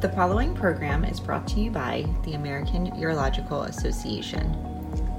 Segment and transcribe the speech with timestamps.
[0.00, 4.52] The following program is brought to you by the American Urological Association.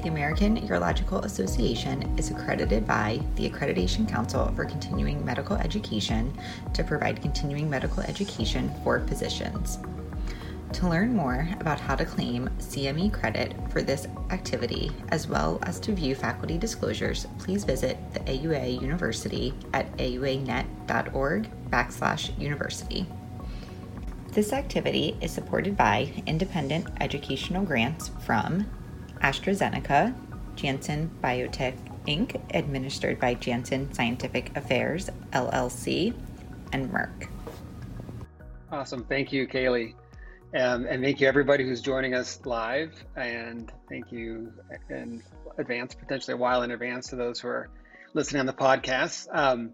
[0.02, 6.34] The American Urological Association is accredited by the Accreditation Council for Continuing Medical Education
[6.73, 9.79] to provide continuing medical education for physicians.
[10.71, 15.82] To learn more about how to claim CME credit for this activity, as well as
[15.82, 23.05] to view faculty disclosures, please visit the AUA University at auanet.org backslash university.
[24.39, 28.66] This activity is supported by independent educational grants from
[29.21, 30.16] AstraZeneca,
[30.56, 31.75] Janssen Biotech
[32.08, 36.14] Inc., administered by Janssen Scientific Affairs LLC,
[36.72, 37.28] and Merck.
[38.72, 39.03] Awesome.
[39.03, 39.95] Thank you, Kaylee.
[40.58, 42.94] Um, and thank you, everybody who's joining us live.
[43.17, 44.53] And thank you
[44.89, 45.22] in
[45.58, 47.69] advance, potentially a while in advance, to those who are
[48.14, 49.28] listening on the podcast.
[49.33, 49.73] Um,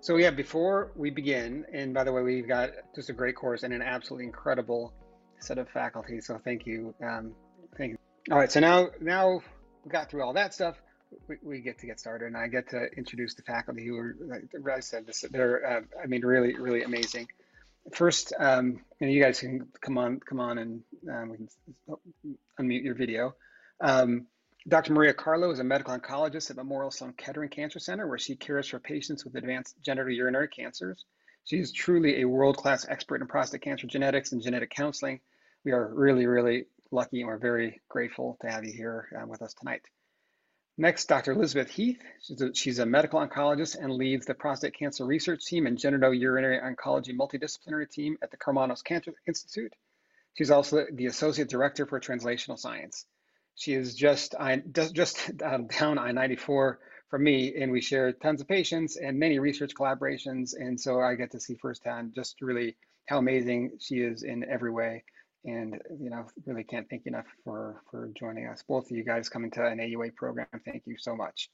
[0.00, 3.62] so, yeah, before we begin, and by the way, we've got just a great course
[3.62, 4.94] and an absolutely incredible
[5.40, 6.20] set of faculty.
[6.20, 6.94] So, thank you.
[7.02, 7.32] Um,
[7.76, 7.98] thank you.
[8.30, 8.50] All right.
[8.50, 9.40] So, now, now
[9.84, 10.76] we got through all that stuff.
[11.28, 14.16] We, we, get to get started, and I get to introduce the faculty who are,
[14.26, 17.26] like I said, this, they're, uh, I mean, really, really amazing.
[17.92, 21.48] First, um, and you guys can come on, come on, and um, we can
[22.60, 23.34] unmute your video.
[23.80, 24.26] Um,
[24.68, 24.92] Dr.
[24.92, 28.68] Maria Carlo is a medical oncologist at Memorial Sloan Kettering Cancer Center, where she cares
[28.68, 31.06] for patients with advanced genitourinary cancers.
[31.44, 35.20] She is truly a world-class expert in prostate cancer genetics and genetic counseling.
[35.64, 39.40] We are really, really lucky and we're very grateful to have you here uh, with
[39.40, 39.82] us tonight.
[40.76, 41.32] Next, Dr.
[41.32, 42.02] Elizabeth Heath.
[42.20, 46.62] She's a, she's a, medical oncologist and leads the prostate cancer research team and genitourinary
[46.62, 49.72] oncology multidisciplinary team at the Karmanos Cancer Institute.
[50.34, 53.06] She's also the associate director for translational science.
[53.56, 54.62] She is just I
[54.92, 56.76] just um, down I-94
[57.08, 60.54] from me, and we share tons of patients and many research collaborations.
[60.58, 64.70] And so I get to see firsthand just really how amazing she is in every
[64.70, 65.04] way.
[65.44, 68.62] And you know, really can't thank you enough for for joining us.
[68.66, 71.50] Both of you guys coming to an AUA program, thank you so much.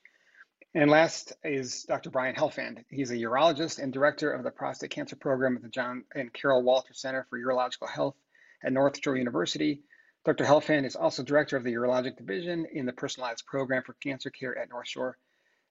[0.74, 2.10] And last is Dr.
[2.10, 2.84] Brian Helfand.
[2.90, 6.62] He's a urologist and director of the prostate cancer program at the John and Carol
[6.62, 8.16] Walter Center for Urological Health
[8.62, 9.80] at North Shore University.
[10.26, 10.44] Dr.
[10.44, 14.58] Helfand is also director of the urologic division in the personalized program for cancer care
[14.58, 15.16] at North Shore.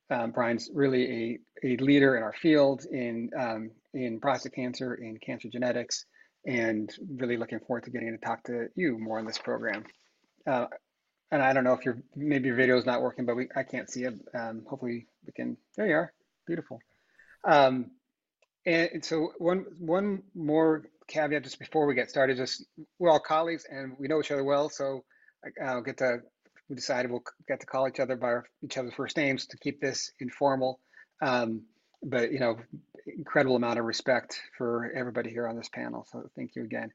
[0.10, 5.18] Um, Brian's really a, a leader in our field in, um, in prostate cancer, in
[5.18, 6.06] cancer genetics,
[6.46, 9.84] and really looking forward to getting to talk to you more in this program.
[10.48, 10.68] Uh,
[11.32, 13.64] and I don't know if your maybe your video is not working, but we I
[13.64, 14.14] can't see it.
[14.34, 15.58] Um, hopefully we can.
[15.76, 16.14] There you are.
[16.48, 16.80] Beautiful.
[17.44, 17.92] Um,
[18.66, 22.66] and so one one more caveat just before we get started, just
[23.00, 25.04] we're all colleagues and we know each other well, so
[25.64, 26.22] I'll get to
[26.70, 29.58] we decided we'll get to call each other by our, each other's first names to
[29.58, 30.80] keep this informal.
[31.22, 31.64] Um,
[32.02, 32.58] but you know,
[33.06, 36.06] incredible amount of respect for everybody here on this panel.
[36.12, 36.92] So thank you again.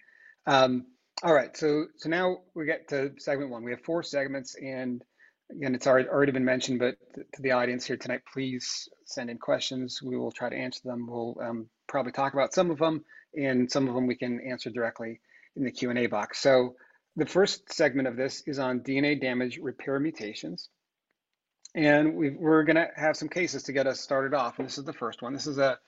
[0.47, 0.87] Um,
[1.23, 3.63] all right, so so now we get to segment one.
[3.63, 5.03] We have four segments, and
[5.51, 9.39] again, it's already already been mentioned, but to the audience here tonight, please send in
[9.39, 10.01] questions.
[10.03, 11.07] We will try to answer them.
[11.09, 13.05] We'll um, probably talk about some of them
[13.35, 15.21] and some of them we can answer directly
[15.57, 16.39] in the Q&A box.
[16.39, 16.77] So
[17.17, 20.69] the first segment of this is on DNA damage repair mutations.
[21.75, 24.59] And we are going to have some cases to get us started off.
[24.59, 25.33] And this is the first one.
[25.33, 25.79] This is a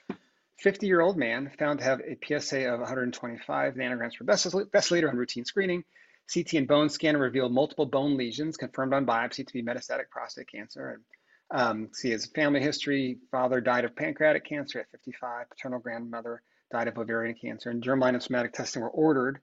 [0.60, 5.16] 50 year old man found to have a PSA of 125 nanograms per deciliter on
[5.16, 5.84] routine screening.
[6.32, 10.48] CT and bone scan revealed multiple bone lesions confirmed on biopsy to be metastatic prostate
[10.48, 10.90] cancer.
[10.90, 16.42] And um, see his family history father died of pancreatic cancer at 55, paternal grandmother
[16.72, 19.38] died of ovarian cancer, and germline and somatic testing were ordered.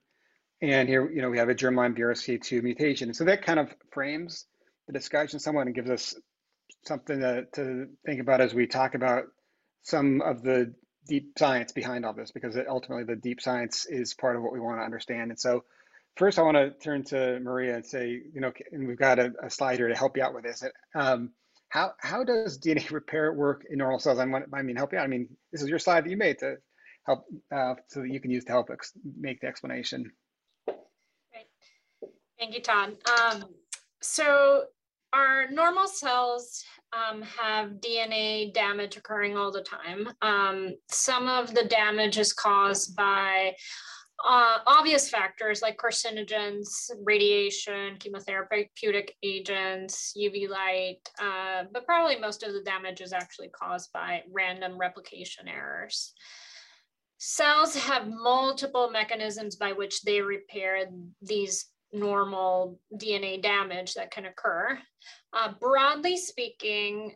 [0.62, 3.14] And here, you know, we have a germline BRCA2 mutation.
[3.14, 4.46] So that kind of frames
[4.88, 6.16] the discussion somewhat and gives us
[6.86, 9.26] something to, to think about as we talk about
[9.84, 10.74] some of the
[11.08, 14.60] deep science behind all this, because ultimately the deep science is part of what we
[14.60, 15.32] want to understand.
[15.32, 15.64] And so,
[16.18, 19.32] first, I want to turn to Maria and say, you know, and we've got a,
[19.42, 20.64] a slide here to help you out with this.
[20.94, 21.32] Um,
[21.70, 24.20] how how does DNA repair work in normal cells?
[24.20, 25.06] I, I mean, help you out.
[25.06, 26.58] I mean, this is your slide that you made to
[27.10, 28.70] help uh, so that you can use to help
[29.20, 30.12] make the explanation.
[30.68, 32.12] Great.
[32.38, 32.98] Thank you, Todd.
[33.20, 33.46] Um,
[34.02, 34.66] so
[35.12, 36.64] our normal cells
[36.94, 40.10] um, have DNA damage occurring all the time.
[40.22, 43.56] Um, some of the damage is caused by
[44.28, 52.54] uh, obvious factors like carcinogens, radiation, chemotherapeutic agents, UV light, uh, but probably most of
[52.54, 56.14] the damage is actually caused by random replication errors.
[57.20, 60.86] Cells have multiple mechanisms by which they repair
[61.22, 64.80] these normal DNA damage that can occur.
[65.34, 67.14] Uh, broadly speaking,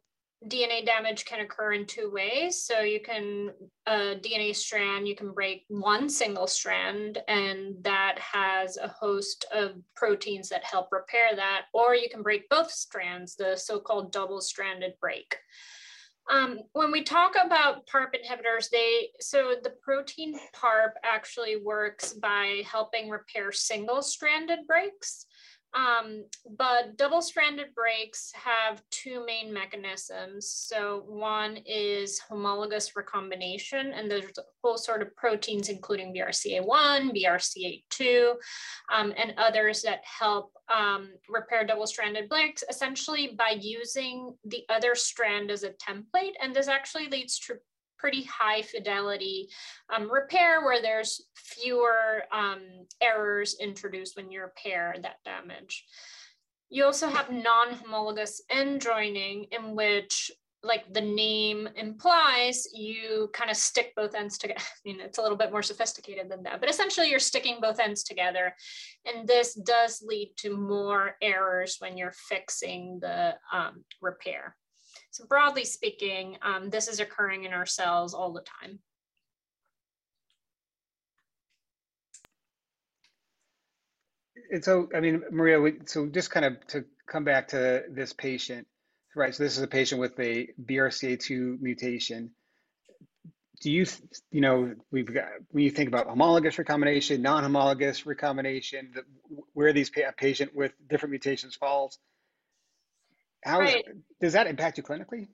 [0.47, 2.61] DNA damage can occur in two ways.
[2.61, 3.51] So you can,
[3.85, 9.75] a DNA strand, you can break one single strand, and that has a host of
[9.95, 14.41] proteins that help repair that, or you can break both strands, the so called double
[14.41, 15.37] stranded break.
[16.31, 22.63] Um, when we talk about PARP inhibitors, they so the protein PARP actually works by
[22.65, 25.25] helping repair single stranded breaks.
[25.73, 26.25] Um,
[26.57, 30.49] but double stranded breaks have two main mechanisms.
[30.49, 38.33] So, one is homologous recombination, and there's a whole sort of proteins, including BRCA1, BRCA2,
[38.93, 44.95] um, and others that help um, repair double stranded breaks essentially by using the other
[44.95, 46.33] strand as a template.
[46.41, 47.55] And this actually leads to
[48.03, 49.47] pretty high fidelity
[49.95, 52.59] um, repair where there's fewer um,
[53.01, 55.85] errors introduced when you repair that damage.
[56.69, 60.33] You also have non-homologous end joining in which
[60.63, 64.59] like the name implies, you kind of stick both ends together.
[64.61, 67.79] I mean, it's a little bit more sophisticated than that, but essentially you're sticking both
[67.79, 68.53] ends together.
[69.05, 74.57] And this does lead to more errors when you're fixing the um, repair.
[75.13, 78.79] So broadly speaking, um, this is occurring in our cells all the time.
[84.49, 88.65] And so, I mean, Maria, so just kind of to come back to this patient,
[89.15, 89.35] right?
[89.35, 92.31] So this is a patient with a BRCA2 mutation.
[93.61, 93.85] Do you,
[94.31, 99.03] you know, we've got, when you think about homologous recombination, non-homologous recombination, the,
[99.53, 101.99] where these pa patient with different mutations falls,
[103.43, 103.85] how right.
[104.21, 105.27] does that impact you clinically?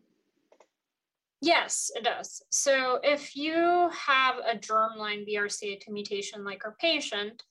[1.41, 2.41] Yes, it does.
[2.49, 7.43] So if you have a germline BRCA2 mutation like our patient,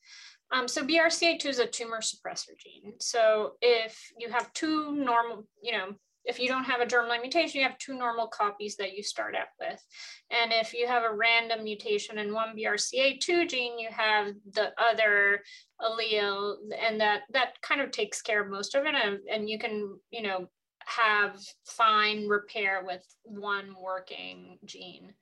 [0.50, 2.94] um, so BRCA2 is a tumor suppressor gene.
[3.00, 7.60] So if you have two normal, you know, if you don't have a germline mutation,
[7.60, 9.82] you have two normal copies that you start out with.
[10.30, 15.42] And if you have a random mutation in one BRCA2 gene, you have the other
[15.80, 18.94] allele, and that that kind of takes care of most of it.
[18.94, 20.48] And, and you can, you know,
[20.84, 25.12] have fine repair with one working gene.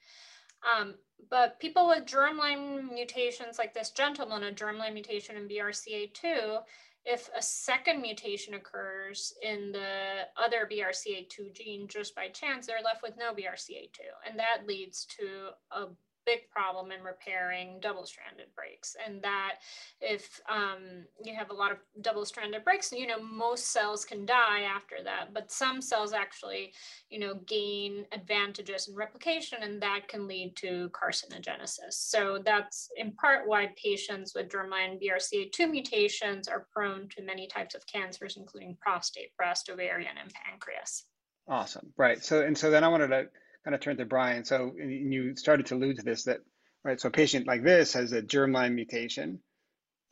[0.78, 0.94] Um,
[1.30, 6.60] but people with germline mutations like this gentleman, a germline mutation in BRCA2,
[7.06, 13.02] if a second mutation occurs in the other BRCA2 gene just by chance, they're left
[13.02, 14.00] with no BRCA2.
[14.28, 15.86] And that leads to a
[16.26, 19.54] big problem in repairing double-stranded breaks and that
[20.00, 24.62] if um, you have a lot of double-stranded breaks you know most cells can die
[24.62, 26.72] after that but some cells actually
[27.10, 31.92] you know gain advantages in replication and that can lead to carcinogenesis.
[31.92, 37.74] So that's in part why patients with germline brca2 mutations are prone to many types
[37.74, 41.04] of cancers including prostate breast ovarian and pancreas.
[41.48, 41.92] Awesome.
[41.96, 42.22] Right.
[42.24, 43.26] So and so then i wanted to
[43.66, 44.44] kind of turn to Brian.
[44.44, 46.38] So you started to allude to this that
[46.84, 47.00] right.
[47.00, 49.40] So a patient like this has a germline mutation.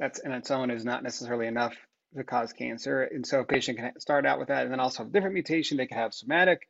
[0.00, 1.72] That's in its own is not necessarily enough
[2.16, 3.02] to cause cancer.
[3.02, 5.34] And so a patient can start out with that and then also have a different
[5.34, 5.76] mutation.
[5.76, 6.68] They could have somatic,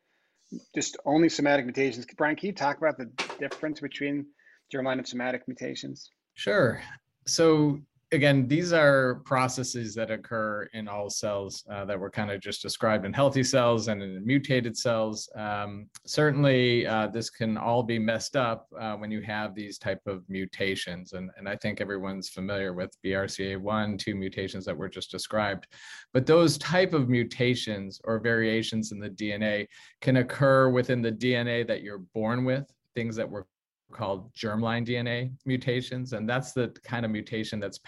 [0.74, 2.04] just only somatic mutations.
[2.18, 4.26] Brian, can you talk about the difference between
[4.72, 6.10] germline and somatic mutations?
[6.34, 6.82] Sure.
[7.26, 7.80] So
[8.14, 12.62] again, these are processes that occur in all cells uh, that were kind of just
[12.62, 15.28] described in healthy cells and in mutated cells.
[15.36, 20.00] Um, certainly, uh, this can all be messed up uh, when you have these type
[20.06, 21.12] of mutations.
[21.12, 25.66] And, and I think everyone's familiar with BRCA1, two mutations that were just described.
[26.14, 29.66] But those type of mutations or variations in the DNA
[30.00, 33.46] can occur within the DNA that you're born with, things that were
[33.94, 36.12] called germline DNA mutations.
[36.12, 37.78] And that's the kind of mutation that's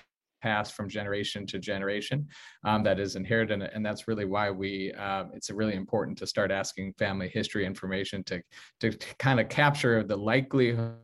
[0.46, 2.24] passed from generation to generation
[2.64, 6.52] um, that is inherited and that's really why we uh, it's really important to start
[6.52, 8.40] asking family history information to
[8.78, 10.94] to, to kind of capture the likelihood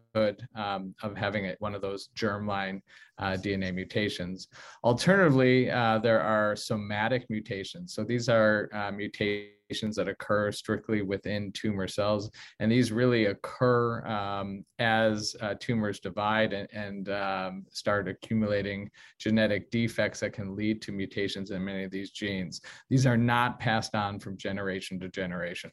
[0.55, 2.81] um, of having it, one of those germline
[3.19, 4.49] uh, DNA mutations.
[4.85, 7.95] Alternatively, uh, there are somatic mutations.
[7.95, 12.31] So these are uh, mutations that occur strictly within tumor cells.
[12.61, 19.71] And these really occur um, as uh, tumors divide and, and um, start accumulating genetic
[19.71, 22.61] defects that can lead to mutations in many of these genes.
[22.91, 25.71] These are not passed on from generation to generation.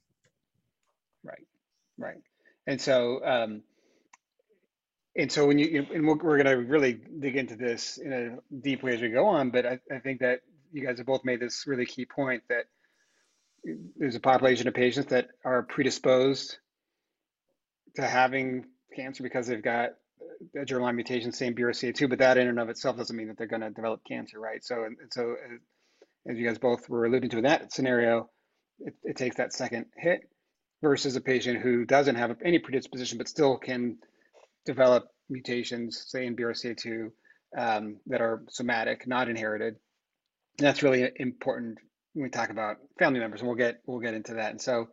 [1.24, 1.48] Right,
[1.98, 2.22] right.
[2.68, 3.64] And so, um,
[5.20, 8.84] and so when you, and we're, going to really dig into this in a deep
[8.84, 11.40] way as we go on, but I, I think that you guys have both made
[11.40, 12.66] this really key point that
[13.98, 16.58] there's a population of patients that are predisposed
[17.96, 19.90] to having cancer because they've got
[20.56, 23.48] a germline mutation, same BRCA2, but that in and of itself doesn't mean that they're
[23.48, 24.64] going to develop cancer, right?
[24.64, 25.36] So, and, so
[26.30, 28.30] as you guys both were alluding to in that scenario,
[28.80, 30.22] it, it takes that second hit.
[30.82, 33.98] versus a patient who doesn't have any predisposition but still can
[34.66, 37.12] develop mutations, say in BRCA2,
[37.58, 39.76] um, that are somatic, not inherited.
[40.58, 41.80] And that's really important
[42.14, 44.52] when we talk about family members, and we'll get we'll get into that.
[44.52, 44.90] And so,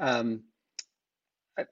[0.00, 0.42] um,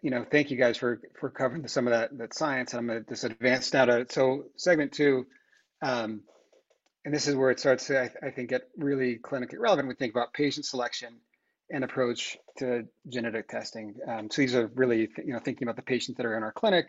[0.02, 2.74] you know, thank you guys for for covering some of that that science.
[2.74, 5.26] I'm going to just advance now to so segment two,
[5.82, 6.22] um,
[7.04, 9.88] and this is where it starts to I, I think get really clinically relevant.
[9.88, 11.14] We think about patient selection
[11.70, 13.94] and approach to genetic testing.
[14.06, 16.52] Um, so these are really you know thinking about the patients that are in our
[16.52, 16.88] clinic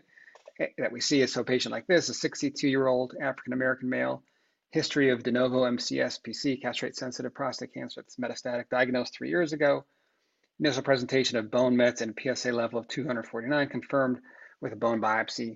[0.77, 1.21] that we see.
[1.21, 4.23] Is so a patient like this, a 62 year old African American male,
[4.71, 9.53] history of de novo MCS PC castrate sensitive prostate cancer that's metastatic, diagnosed three years
[9.53, 9.85] ago
[10.59, 14.19] Initial presentation of bone mets and PSA level of 249 confirmed
[14.59, 15.55] with a bone biopsy.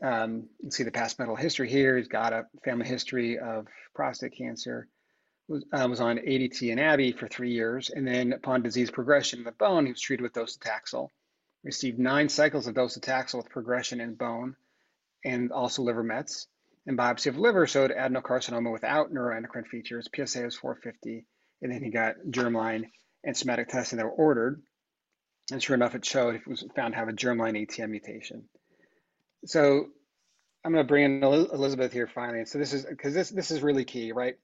[0.00, 1.96] Um, you can see the past medical history here.
[1.96, 4.86] He's got a family history of prostate cancer.
[5.48, 9.40] Was, uh, was on ADT and ABI for three years, and then upon disease progression
[9.40, 11.08] in the bone, he was treated with docetaxel.
[11.66, 14.54] Received nine cycles of docetaxel with progression in bone,
[15.24, 16.46] and also liver mets.
[16.86, 20.08] And biopsy of liver showed adenocarcinoma without neuroendocrine features.
[20.14, 21.26] PSA was 450,
[21.60, 22.84] and then he got germline
[23.24, 24.62] and somatic testing that were ordered.
[25.50, 28.44] And sure enough, it showed it was found to have a germline ATM mutation.
[29.44, 29.88] So
[30.64, 32.44] I'm going to bring in Elizabeth here finally.
[32.44, 34.36] So this is because this this is really key, right?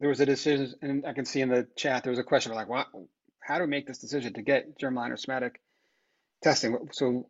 [0.00, 2.52] There was a decision, and I can see in the chat there was a question
[2.52, 2.88] of like, "What?
[3.40, 5.58] How do we make this decision to get germline or somatic
[6.42, 7.26] testing?" So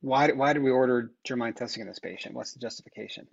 [0.00, 2.34] why why did we order germline testing in this patient?
[2.34, 3.26] What's the justification?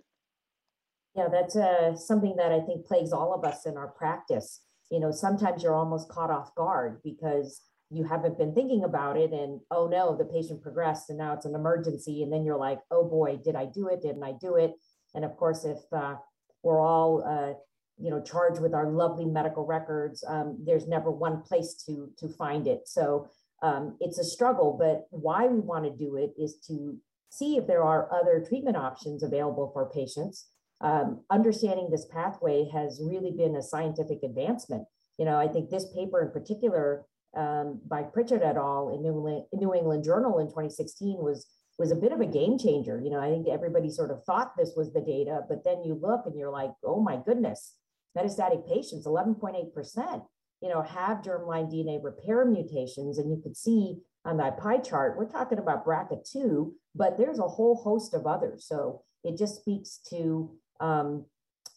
[1.16, 4.60] Yeah, that's uh, something that I think plagues all of us in our practice
[4.90, 9.32] you know, sometimes you're almost caught off guard because you haven't been thinking about it
[9.32, 12.22] and oh no, the patient progressed and now it's an emergency.
[12.22, 14.02] And then you're like, oh boy, did I do it?
[14.02, 14.74] Didn't I do it?
[15.14, 16.16] And of course, if uh,
[16.62, 17.54] we're all, uh,
[17.98, 22.28] you know, charged with our lovely medical records, um, there's never one place to, to
[22.28, 22.82] find it.
[22.86, 23.28] So
[23.62, 26.96] um, it's a struggle, but why we want to do it is to
[27.30, 30.48] see if there are other treatment options available for patients
[30.80, 34.86] um, understanding this pathway has really been a scientific advancement.
[35.18, 37.04] You know, I think this paper in particular
[37.36, 38.92] um, by Pritchard et al.
[38.94, 41.46] in New England, New England Journal in 2016 was
[41.78, 43.00] was a bit of a game changer.
[43.02, 45.98] You know, I think everybody sort of thought this was the data, but then you
[46.00, 47.74] look and you're like, oh my goodness,
[48.16, 50.22] metastatic patients, 11.8%,
[50.60, 53.18] you know, have germline DNA repair mutations.
[53.18, 57.48] And you could see on that pie chart, we're talking about BRCA2, but there's a
[57.48, 58.66] whole host of others.
[58.66, 60.50] So it just speaks to
[60.80, 61.24] um,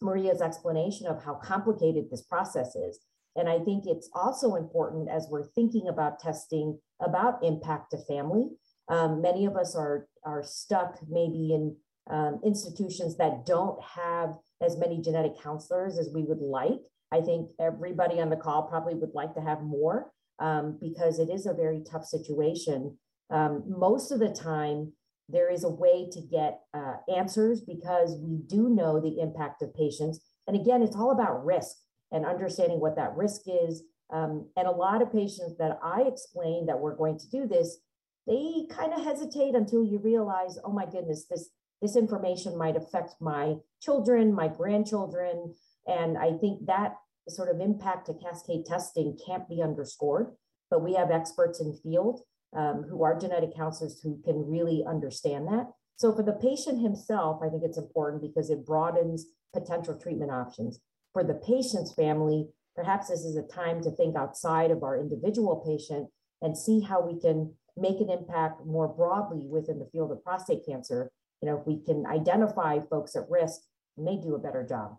[0.00, 3.00] Maria's explanation of how complicated this process is.
[3.36, 8.48] And I think it's also important as we're thinking about testing about impact to family.
[8.88, 11.76] Um, many of us are, are stuck maybe in
[12.10, 16.80] um, institutions that don't have as many genetic counselors as we would like.
[17.12, 21.30] I think everybody on the call probably would like to have more um, because it
[21.30, 22.96] is a very tough situation.
[23.30, 24.92] Um, most of the time,
[25.28, 29.74] there is a way to get uh, answers because we do know the impact of
[29.74, 30.20] patients.
[30.46, 31.76] And again, it's all about risk
[32.12, 33.82] and understanding what that risk is.
[34.12, 37.78] Um, and a lot of patients that I explain that we're going to do this,
[38.26, 41.50] they kind of hesitate until you realize, oh my goodness, this
[41.82, 45.54] this information might affect my children, my grandchildren.
[45.86, 46.96] And I think that
[47.28, 50.28] sort of impact to cascade testing can't be underscored,
[50.70, 52.20] but we have experts in field
[52.56, 55.66] um, who are genetic counselors who can really understand that.
[55.96, 60.80] So for the patient himself, I think it's important because it broadens potential treatment options.
[61.12, 65.64] For the patient's family, perhaps this is a time to think outside of our individual
[65.66, 66.08] patient
[66.42, 70.66] and see how we can make an impact more broadly within the field of prostate
[70.66, 71.10] cancer.
[71.40, 73.60] You know, if we can identify folks at risk,
[73.96, 74.96] may do a better job.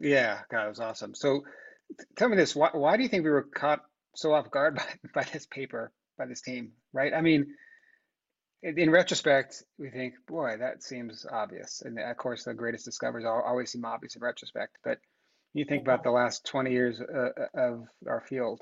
[0.00, 1.14] Yeah, God, it was awesome.
[1.14, 1.42] So
[2.16, 3.80] tell me this, why, why do you think we were caught
[4.16, 4.74] so off guard
[5.14, 5.92] by, by this paper?
[6.20, 7.12] by this team, right?
[7.14, 7.46] I mean,
[8.62, 11.82] in retrospect, we think, boy, that seems obvious.
[11.84, 14.76] And of course, the greatest discoveries always seem obvious in retrospect.
[14.84, 14.98] But
[15.54, 18.60] you think about the last 20 years uh, uh, of our field.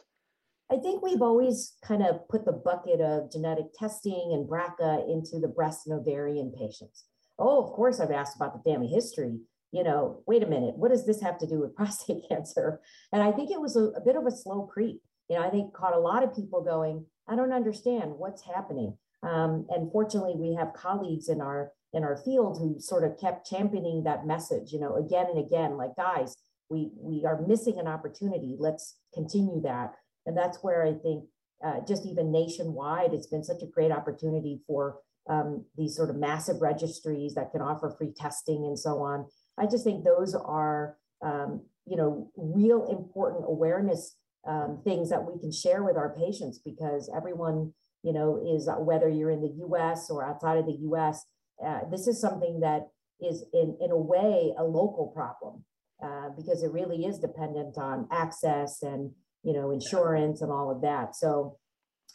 [0.71, 5.40] I think we've always kind of put the bucket of genetic testing and BRCA into
[5.40, 7.04] the breast and ovarian patients.
[7.38, 9.40] Oh, of course, I've asked about the family history.
[9.73, 12.81] You know, wait a minute, what does this have to do with prostate cancer?
[13.13, 15.01] And I think it was a, a bit of a slow creep.
[15.29, 18.97] You know, I think caught a lot of people going, I don't understand what's happening.
[19.23, 23.49] Um, and fortunately, we have colleagues in our in our field who sort of kept
[23.49, 26.37] championing that message, you know, again and again, like guys,
[26.71, 28.57] we we are missing an opportunity.
[28.59, 29.95] Let's continue that.
[30.27, 31.25] And that's where I think
[31.65, 34.99] uh, just even nationwide, it's been such a great opportunity for
[35.29, 39.27] um, these sort of massive registries that can offer free testing and so on.
[39.59, 45.38] I just think those are, um, you know, real important awareness um, things that we
[45.41, 47.73] can share with our patients because everyone,
[48.03, 51.25] you know, is whether you're in the US or outside of the US,
[51.65, 52.88] uh, this is something that
[53.21, 55.65] is in, in a way a local problem
[56.03, 59.11] uh, because it really is dependent on access and,
[59.43, 61.17] you know, insurance and all of that.
[61.17, 61.59] So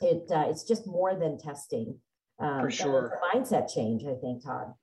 [0.01, 1.99] it uh, it's just more than testing.
[2.39, 3.19] Um, for sure.
[3.33, 4.73] mindset change, I think, Todd.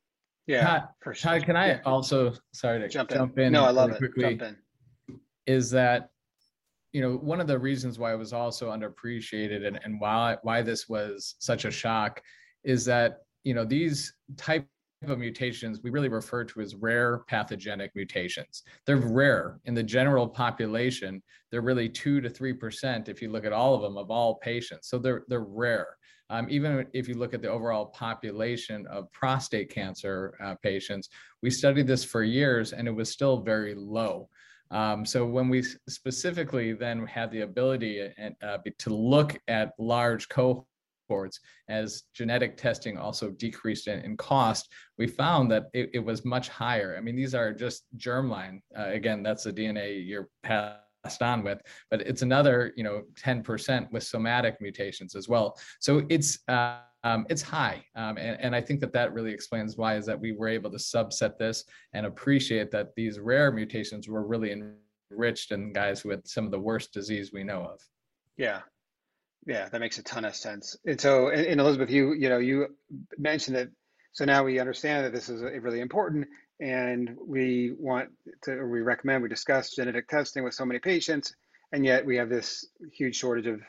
[0.46, 1.32] Yeah, Todd, for sure.
[1.32, 1.80] Todd, can I yeah.
[1.84, 3.46] also sorry to jump, jump in?
[3.46, 3.52] in?
[3.52, 3.98] No, I love it.
[3.98, 5.16] Quickly, jump in.
[5.46, 6.10] Is that
[6.92, 10.62] you know one of the reasons why it was also underappreciated and, and why why
[10.62, 12.20] this was such a shock
[12.64, 14.66] is that you know these type
[15.06, 18.64] of mutations we really refer to as rare pathogenic mutations.
[18.86, 21.22] They're rare in the general population.
[21.50, 24.36] They're really two to three percent if you look at all of them of all
[24.36, 24.88] patients.
[24.88, 25.96] So they're they're rare.
[26.30, 31.08] Um, even if you look at the overall population of prostate cancer uh, patients,
[31.42, 34.28] we studied this for years and it was still very low.
[34.70, 40.28] Um, so when we specifically then had the ability and, uh, to look at large
[40.28, 46.24] cohorts as genetic testing also decreased in, in cost, we found that it, it, was
[46.24, 46.94] much higher.
[46.96, 48.60] I mean, these are just germline.
[48.78, 50.28] Uh, again, that's the DNA you're
[51.04, 55.58] passed on with, but it's another, you know, 10% with somatic mutations as well.
[55.80, 57.82] So it's, uh, um, it's high.
[57.96, 60.70] Um, and, and I think that that really explains why is that we were able
[60.70, 61.64] to subset this
[61.94, 64.52] and appreciate that these rare mutations were really
[65.10, 67.80] enriched in guys with some of the worst disease we know of.
[68.36, 68.60] Yeah,
[69.46, 70.76] yeah, that makes a ton of sense.
[70.86, 72.68] And so, and, and Elizabeth, you you know you
[73.18, 73.68] mentioned that.
[74.12, 76.26] So now we understand that this is really important,
[76.60, 78.10] and we want
[78.42, 81.34] to, we recommend, we discuss genetic testing with so many patients,
[81.72, 83.60] and yet we have this huge shortage of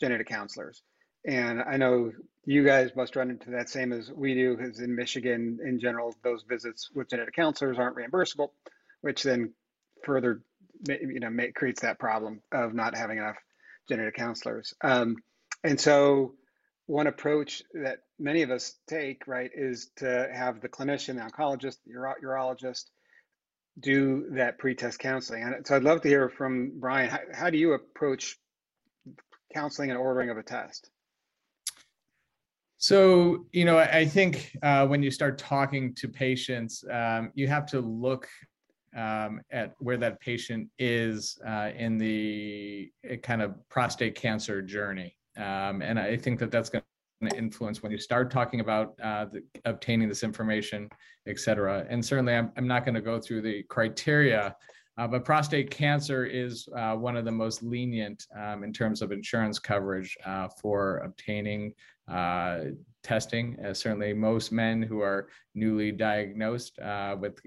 [0.00, 0.82] genetic counselors.
[1.24, 2.10] And I know
[2.44, 6.14] you guys must run into that same as we do, because in Michigan, in general,
[6.24, 8.48] those visits with genetic counselors aren't reimbursable,
[9.02, 9.52] which then
[10.04, 10.42] further,
[10.88, 13.36] you know, make, creates that problem of not having enough
[13.88, 14.74] genetic counselors.
[14.82, 15.16] Um,
[15.62, 16.34] and so
[16.86, 21.78] one approach that many of us take, right, is to have the clinician, the oncologist,
[21.86, 22.84] the uro- urologist
[23.80, 25.42] do that pre-test counseling.
[25.42, 28.36] And so I'd love to hear from Brian, how, how do you approach
[29.54, 30.90] counseling and ordering of a test?
[32.76, 37.64] So, you know, I think uh, when you start talking to patients, um, you have
[37.66, 38.28] to look
[38.96, 45.16] um, at where that patient is uh, in the uh, kind of prostate cancer journey.
[45.36, 46.82] Um, and I think that that's going
[47.22, 50.88] to influence when you start talking about uh, the, obtaining this information,
[51.26, 51.86] et cetera.
[51.88, 54.56] And certainly, I'm, I'm not going to go through the criteria,
[54.98, 59.12] uh, but prostate cancer is uh, one of the most lenient um, in terms of
[59.12, 61.72] insurance coverage uh, for obtaining
[63.02, 63.56] testing.
[63.72, 66.78] certainly, most men who are newly diagnosed
[67.18, 67.40] with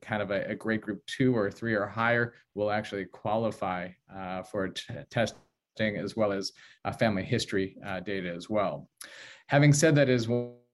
[0.00, 4.42] kind of a, a, grade group two or three or higher will actually qualify uh,
[4.42, 5.38] for t- testing
[5.80, 6.52] as well as
[6.84, 8.88] uh, family history uh, data as well.
[9.48, 10.28] Having said that, is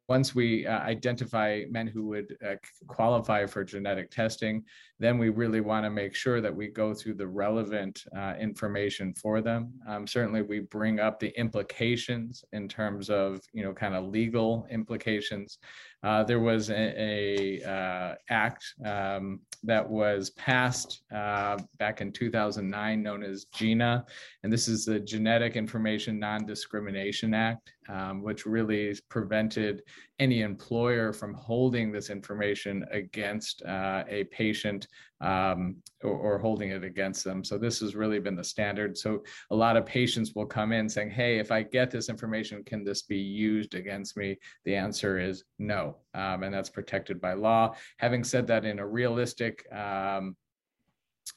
[0.08, 2.54] once we uh, identify men who would uh,
[2.86, 4.64] qualify for genetic testing,
[4.98, 9.12] then we really want to make sure that we go through the relevant uh, information
[9.14, 9.72] for them.
[9.86, 14.66] Um, certainly, we bring up the implications in terms of, you know, kind of legal
[14.70, 15.58] implications.
[16.02, 23.02] Uh, there was a, a uh, act um, that was passed uh, back in 2009
[23.02, 24.04] known as GINA,
[24.44, 29.82] and this is the Genetic Information Non-Discrimination Act, um, which really prevented
[30.18, 34.88] any employer from holding this information against uh, a patient
[35.20, 37.42] um, or, or, holding it against them.
[37.42, 38.96] So this has really been the standard.
[38.96, 42.62] So a lot of patients will come in saying, "Hey, if I get this information,
[42.64, 47.32] can this be used against me?" The answer is no, um, and that's protected by
[47.32, 47.74] law.
[47.98, 50.36] Having said that, in a realistic um,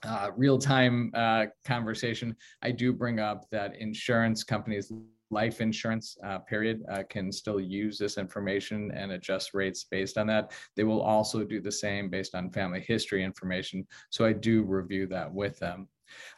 [0.03, 4.91] uh, real-time uh, conversation, I do bring up that insurance companies
[5.31, 10.27] life insurance uh, period uh, can still use this information and adjust rates based on
[10.27, 10.51] that.
[10.75, 13.87] They will also do the same based on family history information.
[14.09, 15.87] So I do review that with them.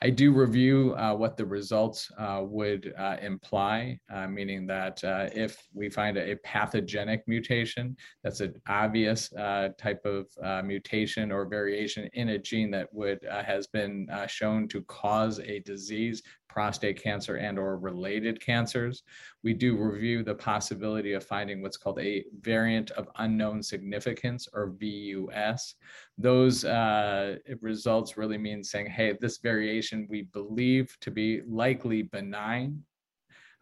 [0.01, 5.29] I do review uh, what the results uh, would uh, imply, uh, meaning that uh,
[5.33, 10.27] if we find a, pathogenic mutation, that's an obvious uh, type of
[10.65, 16.21] mutation or variation in a gene that would has been shown to cause a disease,
[16.53, 19.01] prostate cancer and or related cancers.
[19.41, 24.75] We do review the possibility of finding what's called a variant of unknown significance or
[24.79, 25.73] VUS.
[26.19, 32.83] Those uh, results really mean saying, hey, this variation we believe to be likely benign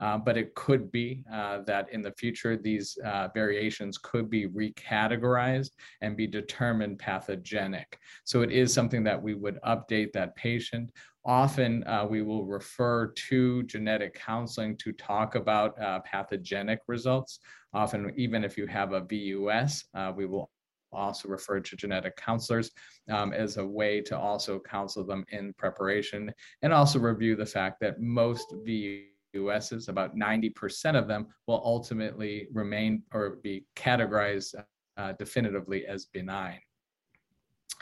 [0.02, 4.48] uh, but it could be uh, that in the future, these uh, variations could be
[4.48, 8.00] recategorized and be determined pathogenic.
[8.24, 10.92] So it is something that we would update that patient.
[11.24, 17.40] Often uh, we will refer to genetic counseling to talk about uh, pathogenic results.
[17.74, 20.50] Often, even if you have a VUS, uh, we will
[20.92, 22.72] also refer to genetic counselors
[23.10, 27.80] um, as a way to also counsel them in preparation and also review the fact
[27.82, 34.56] that most VUSs, about 90% of them, will ultimately remain or be categorized
[34.98, 36.60] uh, definitively as benign.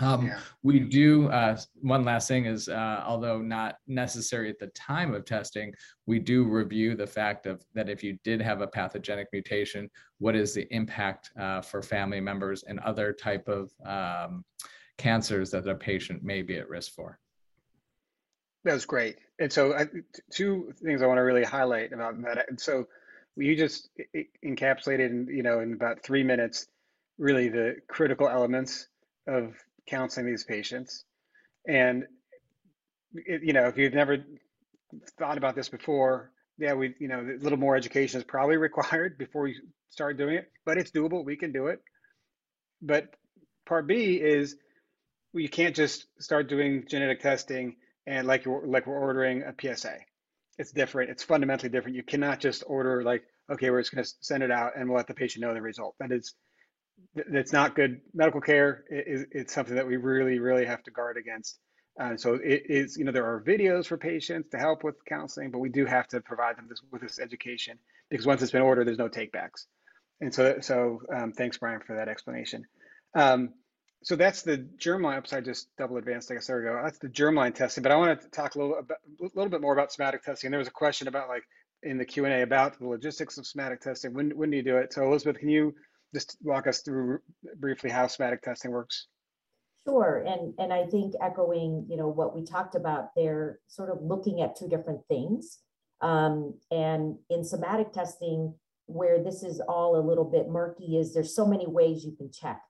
[0.01, 0.39] Um, yeah.
[0.63, 5.25] We do, uh, one last thing is, uh, although not necessary at the time of
[5.25, 5.73] testing,
[6.05, 10.35] we do review the fact of that if you did have a pathogenic mutation, what
[10.35, 14.45] is the impact uh, for family members and other type of um,
[14.99, 17.17] cancers that a patient may be at risk for.
[18.65, 19.17] That was great.
[19.39, 19.87] And so I,
[20.31, 22.49] two things I want to really highlight about that.
[22.49, 22.87] And so
[23.37, 23.89] you just
[24.45, 26.67] encapsulated, in, you know, in about three minutes,
[27.17, 28.89] really the critical elements
[29.27, 29.55] of
[29.89, 31.03] counseling these patients.
[31.67, 32.05] And,
[33.13, 34.17] it, you know, if you've never
[35.17, 39.17] thought about this before, yeah, we, you know, a little more education is probably required
[39.17, 39.55] before you
[39.89, 41.25] start doing it, but it's doable.
[41.25, 41.81] We can do it.
[42.81, 43.15] But
[43.65, 44.55] part B is
[45.33, 47.75] well, you can't just start doing genetic testing
[48.07, 49.97] and like you're, like we're ordering a PSA.
[50.57, 51.11] It's different.
[51.11, 51.95] It's fundamentally different.
[51.95, 54.97] You cannot just order like, okay, we're just going to send it out and we'll
[54.97, 55.95] let the patient know the result.
[55.99, 56.33] That is
[57.31, 58.83] that's not good medical care.
[58.89, 61.59] It, it's something that we really, really have to guard against.
[61.99, 65.51] Uh, so it is, you know, there are videos for patients to help with counseling,
[65.51, 67.77] but we do have to provide them this, with this education
[68.09, 69.65] because once it's been ordered, there's no takebacks.
[70.21, 72.65] And so, so um, thanks, Brian, for that explanation.
[73.15, 73.49] Um,
[74.03, 75.17] so that's the germline.
[75.17, 76.31] Oops, I just double advanced.
[76.31, 76.79] I guess there we go.
[76.81, 77.83] That's the germline testing.
[77.83, 80.47] But I want to talk a little, about, a little bit more about somatic testing.
[80.47, 81.43] And there was a question about like
[81.83, 84.13] in the Q and A about the logistics of somatic testing.
[84.13, 84.93] When when do you do it?
[84.93, 85.75] So Elizabeth, can you
[86.13, 87.19] just walk us through
[87.57, 89.07] briefly how somatic testing works?
[89.87, 94.01] Sure, and and I think echoing, you know, what we talked about, they're sort of
[94.01, 95.59] looking at two different things.
[96.01, 98.53] Um, and in somatic testing,
[98.85, 102.31] where this is all a little bit murky, is there's so many ways you can
[102.31, 102.61] check.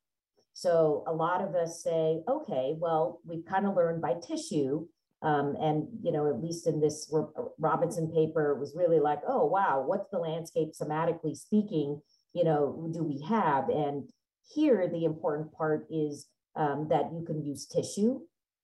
[0.54, 4.86] So a lot of us say, okay, well, we've kind of learned by tissue,
[5.22, 7.14] um, and you know, at least in this
[7.58, 12.02] Robinson paper, it was really like, oh wow, what's the landscape somatically speaking?
[12.34, 13.70] You know, do we have?
[13.70, 14.10] And
[14.48, 18.20] here, the important part is um, that you can use tissue.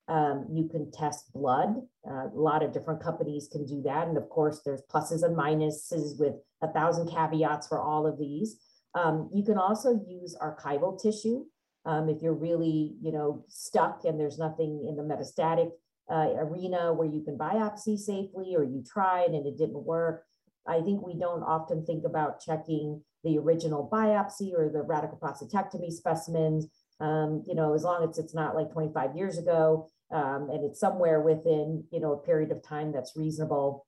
[0.07, 1.75] Um, you can test blood.
[2.07, 4.07] Uh, a lot of different companies can do that.
[4.07, 8.57] And of course, there's pluses and minuses with a thousand caveats for all of these.
[8.93, 11.45] Um, you can also use archival tissue.
[11.85, 15.71] Um, if you're really, you know, stuck and there's nothing in the metastatic
[16.09, 20.23] uh, arena where you can biopsy safely or you tried and it didn't work.
[20.67, 25.91] I think we don't often think about checking the original biopsy or the radical prostatectomy
[25.91, 26.67] specimens.
[27.01, 30.79] Um, you know, as long as it's not like 25 years ago um, and it's
[30.79, 33.85] somewhere within, you know, a period of time that's reasonable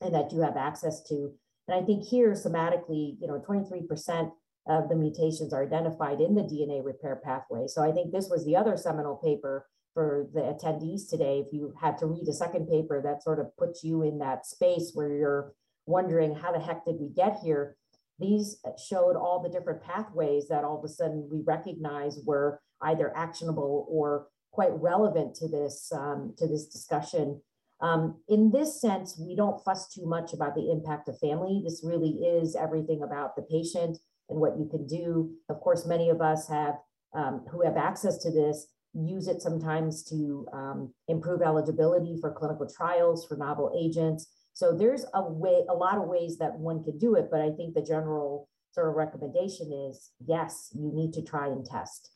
[0.00, 1.32] and that you have access to.
[1.66, 4.30] And I think here, somatically, you know, 23%
[4.68, 7.66] of the mutations are identified in the DNA repair pathway.
[7.66, 11.42] So I think this was the other seminal paper for the attendees today.
[11.44, 14.46] If you had to read a second paper that sort of puts you in that
[14.46, 15.52] space where you're
[15.86, 17.76] wondering how the heck did we get here?
[18.18, 23.12] These showed all the different pathways that all of a sudden we recognize were either
[23.16, 27.40] actionable or quite relevant to this um, to this discussion.
[27.80, 31.60] Um, in this sense, we don't fuss too much about the impact of family.
[31.64, 33.98] This really is everything about the patient
[34.30, 35.32] and what you can do.
[35.48, 36.76] Of course, many of us have
[37.14, 42.68] um, who have access to this use it sometimes to um, improve eligibility for clinical
[42.68, 44.28] trials for novel agents.
[44.54, 47.50] So there's a way, a lot of ways that one could do it, but I
[47.50, 52.10] think the general sort of recommendation is yes, you need to try and test.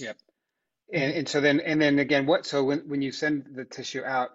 [0.00, 0.16] Yep.
[0.92, 4.02] And, and so then, and then again, what, so when, when you send the tissue
[4.04, 4.30] out,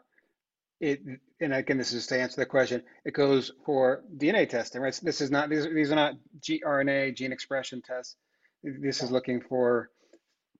[0.79, 1.01] it,
[1.41, 4.93] and again, this is to answer the question, it goes for DNA testing, right?
[4.93, 8.15] So this is not, these, are these are not gRNA gene expression tests.
[8.63, 9.89] This is looking for,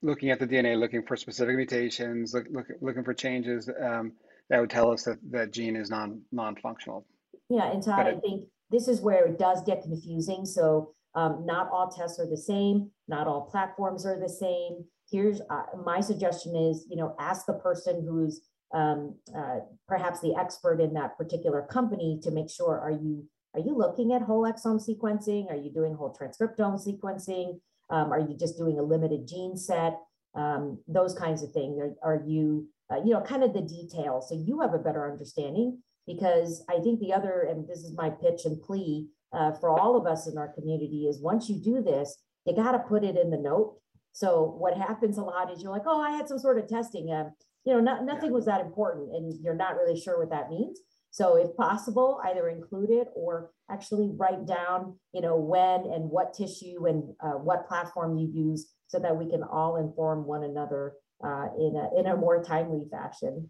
[0.01, 3.69] looking at the DNA, looking for specific mutations, look, look, looking for changes.
[3.69, 4.13] Um,
[4.53, 7.07] that would tell us that that gene is non non-functional.
[7.49, 10.45] Yeah, and Todd, I think this is where it does get confusing.
[10.45, 12.91] So um, not all tests are the same.
[13.07, 14.85] Not all platforms are the same.
[15.09, 18.41] Here's uh, my suggestion is, you know, ask the person who's
[18.75, 23.59] um, uh, perhaps the expert in that particular company to make sure, are you, are
[23.59, 25.49] you looking at whole exome sequencing?
[25.49, 27.59] Are you doing whole transcriptome sequencing?
[27.89, 29.97] Um, are you just doing a limited gene set?
[30.35, 31.79] Um, those kinds of things.
[31.79, 34.29] Are, are you uh, you know, kind of the details.
[34.29, 38.09] So you have a better understanding because I think the other, and this is my
[38.09, 41.81] pitch and plea uh, for all of us in our community is once you do
[41.81, 43.77] this, you got to put it in the note.
[44.11, 47.11] So what happens a lot is you're like, oh, I had some sort of testing.
[47.11, 47.29] Uh,
[47.65, 50.79] you know, not, nothing was that important and you're not really sure what that means.
[51.11, 56.33] So if possible, either include it or actually write down, you know, when and what
[56.33, 60.93] tissue and uh, what platform you use so that we can all inform one another
[61.23, 63.49] uh, in, a, in a more timely fashion.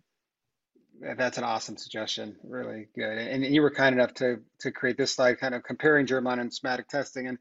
[1.18, 2.38] That's an awesome suggestion.
[2.44, 3.18] Really good.
[3.18, 6.54] And you were kind enough to to create this slide, kind of comparing germline and
[6.54, 7.38] somatic testing, and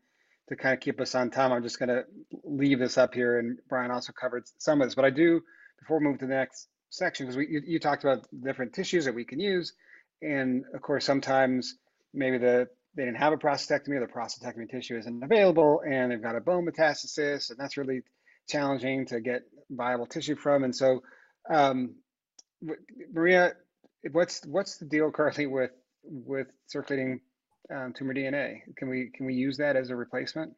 [0.48, 1.52] to kind of keep us on time.
[1.52, 2.04] I'm just going to
[2.44, 4.94] leave this up here, and Brian also covered some of this.
[4.94, 5.42] But I do
[5.78, 9.04] before we move to the next section because we you, you talked about different tissues
[9.04, 9.74] that we can use,
[10.22, 11.76] and of course sometimes
[12.12, 16.22] maybe the they didn't have a prostatectomy, or the prostatectomy tissue isn't available, and they've
[16.22, 18.02] got a bone metastasis, and that's really
[18.48, 20.64] challenging to get viable tissue from.
[20.64, 21.02] And so
[21.50, 21.96] um,
[23.12, 23.52] Maria,
[24.10, 25.70] what's what's the deal currently with
[26.04, 27.20] with circulating
[27.74, 28.60] um, tumor DNA?
[28.76, 30.52] Can we can we use that as a replacement?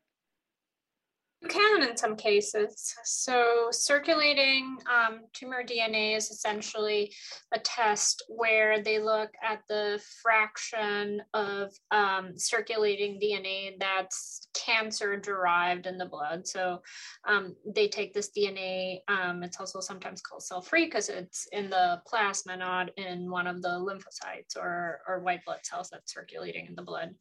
[1.41, 2.95] You can in some cases.
[3.05, 7.13] So circulating um, tumor DNA is essentially
[7.53, 15.87] a test where they look at the fraction of um, circulating DNA that's cancer derived
[15.87, 16.47] in the blood.
[16.47, 16.81] So
[17.29, 22.01] um, they take this DNA, um, it's also sometimes called cell-free because it's in the
[22.07, 26.75] plasma, not in one of the lymphocytes or, or white blood cells that's circulating in
[26.75, 27.15] the blood.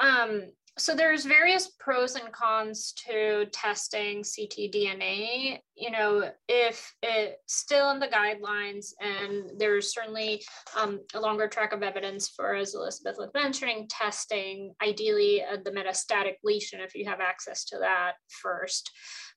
[0.00, 5.58] Um, so there's various pros and cons to testing ctDNA.
[5.74, 10.42] You know, if it's still in the guidelines, and there's certainly
[10.78, 15.70] um, a longer track of evidence for, as Elizabeth was mentioning, testing ideally uh, the
[15.70, 18.90] metastatic lesion if you have access to that first.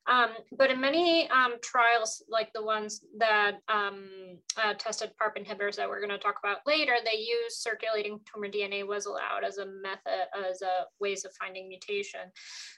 [0.08, 5.76] Um, but in many um, trials, like the ones that um, uh, tested PARP inhibitors
[5.76, 9.58] that we're going to talk about later, they use circulating tumor DNA was allowed as
[9.58, 12.22] a method, as a ways of finding mutation.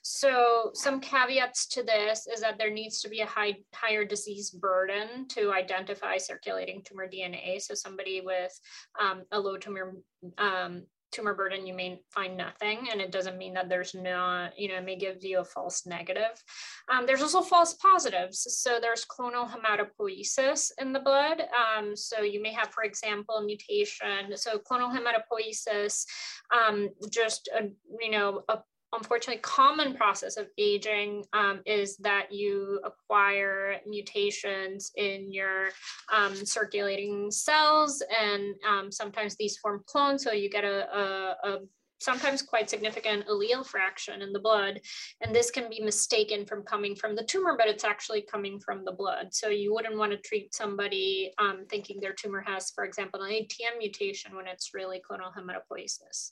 [0.04, 4.50] So some caveats to this is that there needs to be a high, higher disease
[4.52, 7.62] burden to identify circulating tumor DNA.
[7.62, 8.58] So somebody with
[9.00, 9.96] um, a low tumor
[10.38, 14.67] um, tumor burden, you may find nothing, and it doesn't mean that there's not, you
[14.67, 16.43] know, it may give you a false negative.
[16.91, 18.46] Um, there's also false positives.
[18.62, 21.41] So there's clonal hematopoiesis in the blood.
[21.41, 24.36] Um, so you may have, for example, mutation.
[24.36, 26.06] So clonal hematopoiesis,
[26.54, 27.70] um, just a,
[28.02, 28.60] you know, a
[28.93, 35.69] unfortunately common process of aging um, is that you acquire mutations in your
[36.13, 41.60] um, circulating cells and um, sometimes these form clones so you get a, a, a,
[42.00, 44.80] sometimes quite significant allele fraction in the blood
[45.21, 48.86] and this can be mistaken from coming from the tumor but it's actually coming from
[48.86, 52.86] the blood so you wouldn't want to treat somebody um, thinking their tumor has for
[52.86, 56.32] example an ATM mutation when it's really clonal hematopoiesis.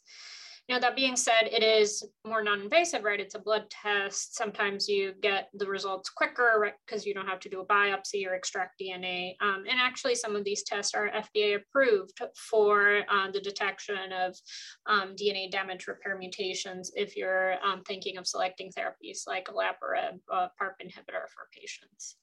[0.68, 3.20] Now, that being said, it is more non-invasive, right?
[3.20, 4.36] It's a blood test.
[4.36, 6.74] Sometimes you get the results quicker right?
[6.86, 9.36] because you don't have to do a biopsy or extract DNA.
[9.42, 14.36] Um, and actually, some of these tests are FDA approved for uh, the detection of
[14.88, 20.50] um, DNA damage repair mutations if you're um, thinking of selecting therapies like olaparib, a
[20.60, 22.16] PARP inhibitor for patients.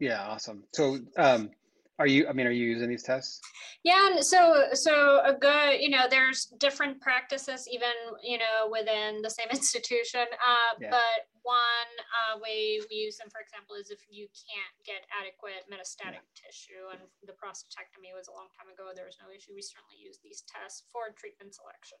[0.00, 0.64] Yeah, awesome.
[0.74, 1.50] So, um,
[1.98, 3.40] are you, I mean, are you using these tests?
[3.82, 9.22] Yeah, and so so a good, you know, there's different practices even, you know, within
[9.22, 10.26] the same institution.
[10.32, 10.90] Uh, yeah.
[10.90, 15.64] But one uh, way we use them, for example, is if you can't get adequate
[15.72, 16.36] metastatic yeah.
[16.36, 18.92] tissue, and the prostatectomy was a long time ago.
[18.94, 19.54] There was no issue.
[19.54, 21.98] We certainly use these tests for treatment selection.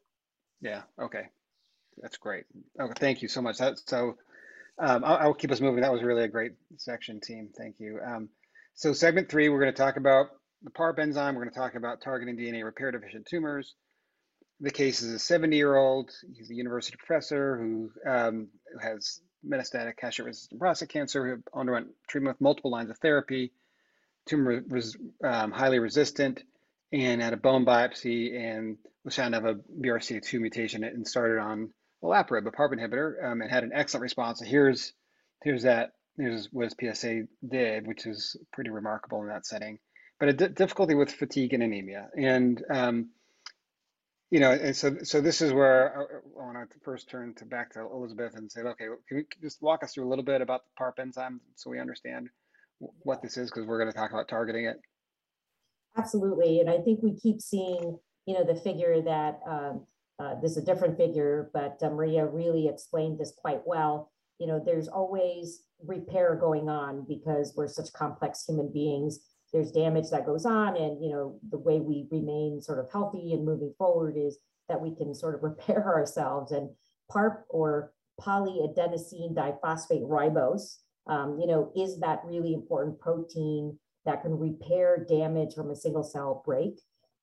[0.60, 0.82] Yeah.
[1.00, 1.30] Okay.
[2.02, 2.44] That's great.
[2.78, 2.92] Okay.
[2.98, 3.58] Thank you so much.
[3.58, 4.18] That so.
[4.78, 5.80] Um, I'll, I'll, keep us moving.
[5.80, 7.48] That was really a great section, team.
[7.56, 7.98] Thank you.
[8.04, 8.28] Um,
[8.76, 10.26] so segment three, we're going to talk about
[10.62, 11.34] the PARP enzyme.
[11.34, 13.74] We're going to talk about targeting DNA repair deficient tumors.
[14.60, 16.10] The case is a 70 year old.
[16.34, 18.48] He's a university professor who um,
[18.80, 23.52] has metastatic castration resistant prostate cancer, who underwent treatment with multiple lines of therapy.
[24.26, 26.42] Tumor was um, highly resistant
[26.92, 31.38] and had a bone biopsy and was found to have a BRCA2 mutation and started
[31.38, 31.70] on
[32.04, 34.40] olaparib, a PARP inhibitor, um, and had an excellent response.
[34.40, 34.92] So here's
[35.42, 39.78] here's that Here's what PSA did, which is pretty remarkable in that setting.
[40.18, 43.10] But a d- difficulty with fatigue and anemia, and um,
[44.30, 46.02] you know, and so so this is where I,
[46.40, 49.60] I want to first turn to back to Elizabeth and say, okay, can you just
[49.60, 52.30] walk us through a little bit about the PARP enzyme so we understand
[52.78, 54.80] what this is because we're going to talk about targeting it.
[55.96, 59.86] Absolutely, and I think we keep seeing, you know, the figure that um,
[60.18, 64.12] uh, this is a different figure, but uh, Maria really explained this quite well.
[64.38, 69.20] You know, there's always repair going on because we're such complex human beings
[69.52, 73.32] there's damage that goes on and you know the way we remain sort of healthy
[73.32, 76.70] and moving forward is that we can sort of repair ourselves and
[77.10, 84.38] PARP or polyadenosine diphosphate ribose Um, you know, is that really important protein that can
[84.38, 86.80] repair damage from a single cell break?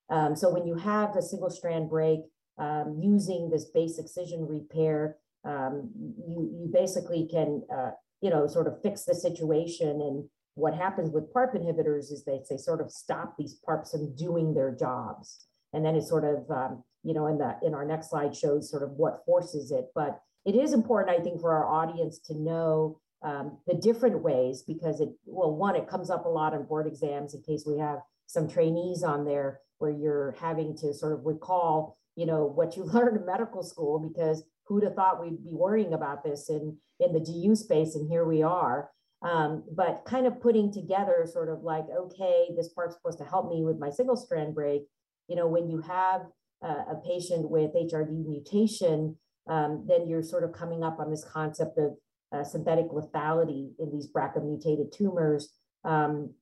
[0.09, 2.21] Um, so when you have a single strand break
[2.57, 7.91] um, using this base excision repair, um, you, you basically can, uh,
[8.23, 9.89] you know, sort of fix the situation.
[10.01, 14.15] And what happens with PARP inhibitors is they, they sort of stop these PARPs from
[14.15, 15.45] doing their jobs.
[15.73, 18.71] And then it sort of, um, you know, in the in our next slide shows
[18.71, 19.87] sort of what forces it.
[19.93, 24.63] But it is important, I think, for our audience to know um, the different ways
[24.65, 27.77] because it, well, one, it comes up a lot on board exams in case we
[27.79, 32.77] have some trainees on there where you're having to sort of recall, you know, what
[32.77, 36.77] you learned in medical school because who'd have thought we'd be worrying about this in,
[36.99, 38.89] in the GU space and here we are.
[39.21, 43.49] Um, but kind of putting together sort of like, okay, this part's supposed to help
[43.49, 44.83] me with my single strand break.
[45.29, 46.23] You know, when you have
[46.61, 49.15] uh, a patient with HRD mutation,
[49.49, 51.93] um, then you're sort of coming up on this concept of
[52.33, 55.53] uh, synthetic lethality in these BRCA mutated tumors.
[55.85, 56.33] Um,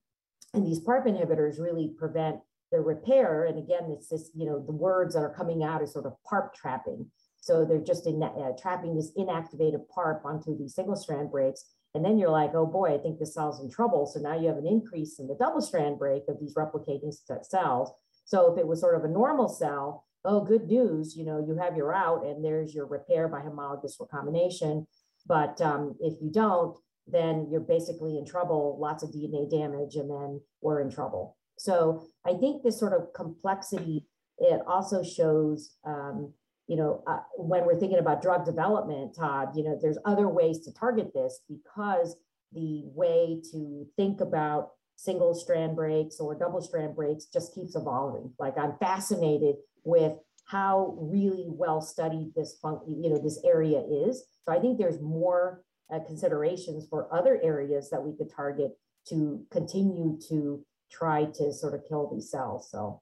[0.54, 2.36] and these PARP inhibitors really prevent
[2.70, 3.44] the repair.
[3.44, 6.14] And again, it's this, you know, the words that are coming out is sort of
[6.28, 7.10] PARP trapping.
[7.42, 11.64] So they're just in, uh, trapping this inactivated PARP onto these single strand breaks.
[11.92, 14.06] And then you're like, oh boy, I think the cell's in trouble.
[14.06, 17.90] So now you have an increase in the double strand break of these replicating cells.
[18.24, 21.56] So if it was sort of a normal cell, oh, good news, you know, you
[21.56, 24.86] have your out and there's your repair by homologous recombination.
[25.26, 26.76] But um, if you don't,
[27.08, 31.36] then you're basically in trouble, lots of DNA damage, and then we're in trouble.
[31.58, 34.06] So I think this sort of complexity,
[34.38, 36.32] it also shows, um,
[36.68, 40.60] you know, uh, when we're thinking about drug development, Todd, you know, there's other ways
[40.60, 42.16] to target this because
[42.52, 48.32] the way to think about single strand breaks or double strand breaks just keeps evolving.
[48.38, 50.12] Like I'm fascinated with
[50.46, 54.24] how really well studied this function, you know, this area is.
[54.44, 58.72] So I think there's more uh, considerations for other areas that we could target
[59.08, 62.70] to continue to try to sort of kill these cells.
[62.70, 63.00] So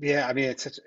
[0.00, 0.78] yeah, I mean it's such,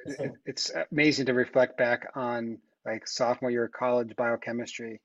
[0.45, 5.01] it's amazing to reflect back on like sophomore year of college biochemistry.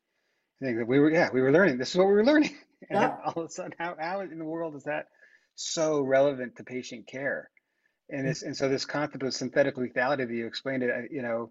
[0.60, 2.56] I think that we were yeah we were learning this is what we were learning,
[2.90, 3.16] and yeah.
[3.24, 5.06] all of a sudden how how in the world is that
[5.54, 7.50] so relevant to patient care?
[8.10, 11.50] and this and so this concept of synthetic lethality that you explained it you know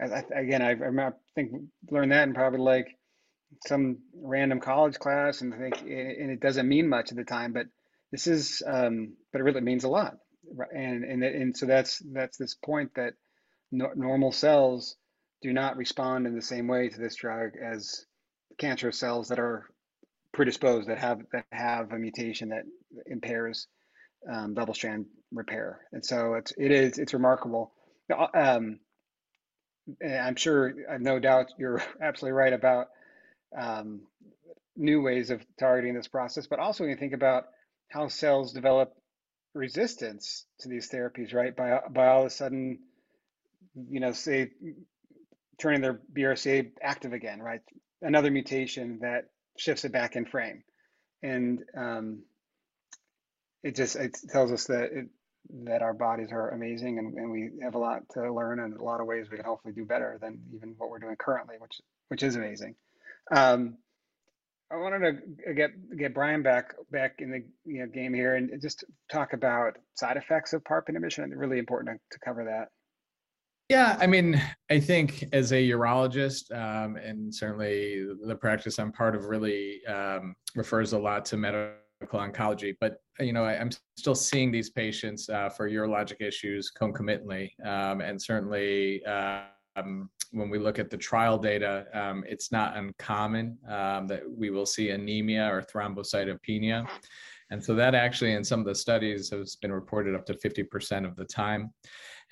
[0.00, 1.52] I, again I, I think
[1.90, 2.88] learned that in probably like
[3.66, 7.52] some random college class and I think and it doesn't mean much at the time
[7.52, 7.66] but
[8.12, 10.14] this is um, but it really means a lot
[10.72, 13.14] and and and so that's that's this point that
[13.72, 14.96] no, normal cells
[15.42, 18.04] do not respond in the same way to this drug as
[18.58, 19.66] cancer cells that are
[20.32, 22.64] predisposed that have that have a mutation that
[23.06, 23.66] impairs
[24.30, 25.80] um, double strand repair.
[25.92, 27.72] And so it's it is it's remarkable.
[28.34, 28.80] Um,
[30.06, 32.88] I'm sure, no doubt, you're absolutely right about
[33.56, 34.02] um,
[34.76, 36.46] new ways of targeting this process.
[36.46, 37.44] But also, when you think about
[37.88, 38.92] how cells develop
[39.54, 41.54] resistance to these therapies, right?
[41.54, 42.78] By by all of a sudden,
[43.88, 44.50] you know, say
[45.58, 47.60] turning their BRCA active again, right?
[48.02, 49.26] Another mutation that
[49.58, 50.62] shifts it back in frame,
[51.22, 52.22] and um,
[53.62, 55.06] it just it tells us that it,
[55.64, 58.82] that our bodies are amazing and, and we have a lot to learn and a
[58.82, 61.80] lot of ways we can hopefully do better than even what we're doing currently, which
[62.08, 62.74] which is amazing.
[63.32, 63.78] Um,
[64.72, 68.50] I wanted to get get Brian back back in the you know, game here and
[68.62, 71.24] just talk about side effects of PARP inhibition.
[71.24, 72.68] It's really important to, to cover that.
[73.68, 79.14] Yeah, I mean, I think as a urologist, um, and certainly the practice I'm part
[79.14, 81.76] of really um, refers a lot to medical
[82.14, 87.54] oncology, but you know, I, am still seeing these patients uh, for urologic issues concomitantly,
[87.64, 89.04] um, and certainly
[89.76, 94.50] um, when we look at the trial data, um, it's not uncommon um, that we
[94.50, 96.88] will see anemia or thrombocytopenia.
[97.50, 101.04] And so that actually in some of the studies has been reported up to 50%
[101.04, 101.72] of the time.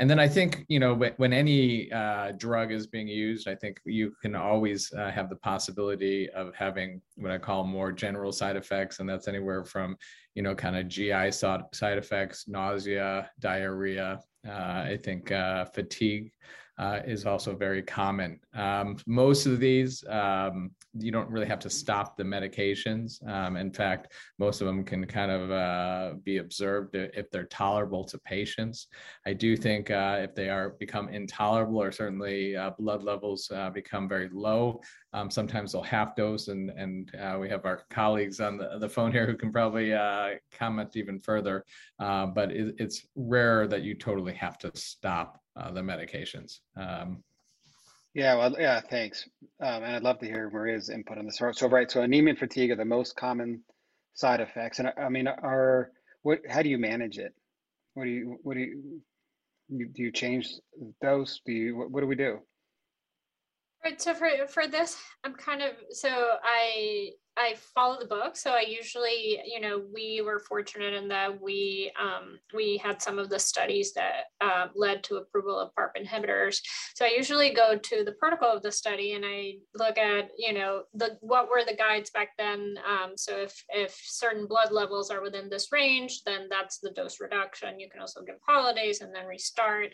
[0.00, 3.80] And then I think, you know, when, any uh, drug is being used, I think
[3.84, 8.54] you can always uh, have the possibility of having what I call more general side
[8.54, 9.00] effects.
[9.00, 9.96] And that's anywhere from,
[10.36, 11.64] you know, kind of GI side
[11.98, 16.30] effects, nausea, diarrhea, uh, I think uh, fatigue
[16.78, 18.38] uh, is also very common.
[18.54, 23.26] Um, most of these, um, you don't really have to stop the medications.
[23.28, 28.04] Um, in fact, most of them can kind of uh, be observed if they're tolerable
[28.04, 28.86] to patients.
[29.26, 33.70] I do think uh, if they are become intolerable or certainly uh, blood levels uh,
[33.70, 34.80] become very low,
[35.12, 38.88] um, sometimes they'll half dose, and and uh, we have our colleagues on the, the
[38.88, 39.92] phone here who can probably
[40.52, 41.64] comment even further.
[41.98, 46.60] but it, it's rare that you totally have to stop uh, the medications.
[46.76, 47.22] Um,
[48.14, 49.28] Yeah, well, yeah, thanks.
[49.60, 51.38] Um, and I'd love to hear Maria's input on this.
[51.38, 53.62] So, so, right, so anemia and fatigue are the most common
[54.14, 54.78] side effects.
[54.78, 55.90] And I mean, are
[56.22, 56.40] what?
[56.48, 57.32] How do you manage it?
[57.94, 58.38] What do you?
[58.42, 58.98] What do you?
[59.70, 60.48] Do you change
[61.02, 61.40] dose?
[61.46, 61.76] Do you?
[61.76, 62.38] What, what do we do?
[63.84, 64.00] Right.
[64.00, 66.08] So for for this, I'm kind of so
[66.42, 68.36] I I follow the book.
[68.36, 73.18] So I usually, you know, we were fortunate in that we um, we had some
[73.18, 76.58] of the studies that uh, led to approval of PARP inhibitors.
[76.94, 80.52] So I usually go to the protocol of the study and I look at, you
[80.52, 82.74] know, the what were the guides back then.
[82.86, 87.20] Um, so if if certain blood levels are within this range, then that's the dose
[87.20, 87.78] reduction.
[87.78, 89.92] You can also give holidays and then restart.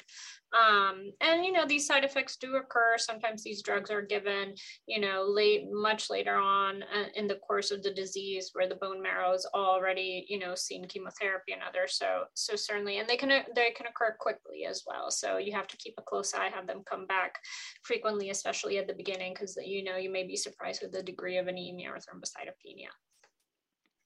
[0.59, 2.97] Um, and you know, these side effects do occur.
[2.97, 4.55] Sometimes these drugs are given,
[4.86, 8.68] you know, late, much later on uh, in the the course of the disease where
[8.68, 13.09] the bone marrow is already you know seen chemotherapy and others so so certainly and
[13.09, 15.11] they can they can occur quickly as well.
[15.11, 17.39] So you have to keep a close eye have them come back
[17.82, 21.39] frequently especially at the beginning because you know you may be surprised with the degree
[21.39, 22.91] of anemia or thrombocytopenia.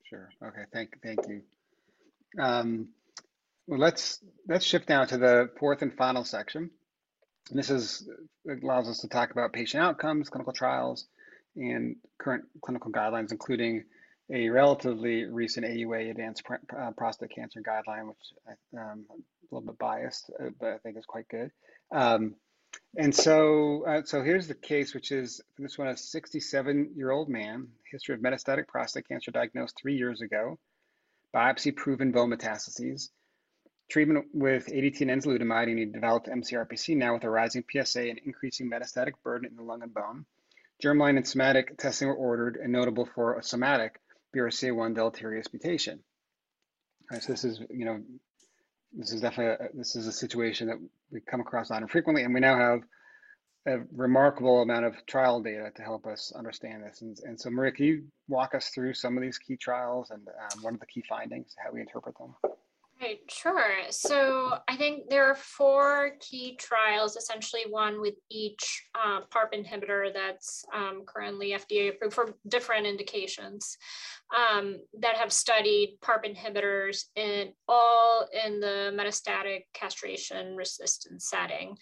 [0.05, 0.29] Sure.
[0.43, 0.64] Okay.
[0.72, 1.43] Thank thank you.
[2.43, 2.89] Um,
[3.66, 6.70] well let's let's shift now to the fourth and final section.
[7.51, 8.09] And this is
[8.62, 11.07] allows us to talk about patient outcomes clinical trials
[11.59, 13.85] and current clinical guidelines, including
[14.31, 19.67] a relatively recent AUA advanced pr- uh, prostate cancer guideline, which I, um, a little
[19.67, 21.51] bit biased, uh, but I think is quite good.
[21.91, 22.35] Um,
[22.97, 28.15] and so, uh, so here's the case, which is this one: a 67-year-old man, history
[28.15, 30.59] of metastatic prostate cancer, diagnosed three years ago,
[31.35, 33.09] biopsy-proven bone metastases,
[33.89, 38.21] treatment with ADT and enzalutamide, and he developed MCRPC now with a rising PSA and
[38.25, 40.27] increasing metastatic burden in the lung and bone.
[40.83, 44.01] Germline and somatic testing were ordered and notable for a somatic
[44.35, 46.01] BRCA1 deleterious mutation.
[47.20, 48.03] So this is, you know,
[48.93, 50.76] this is definitely a, this is a situation that
[51.11, 52.81] we come across not infrequently, and we now have
[53.66, 57.03] a remarkable amount of trial data to help us understand this.
[57.03, 60.26] And, and so, Maria, can you walk us through some of these key trials and
[60.29, 62.35] um, what are the key findings, how we interpret them?
[63.01, 63.77] Right, sure.
[63.91, 70.13] So I think there are four key trials, essentially one with each uh, PARP inhibitor
[70.13, 73.77] that's um, currently FDA approved for different indications
[74.37, 81.77] um, that have studied PARP inhibitors in all in the metastatic castration resistant setting.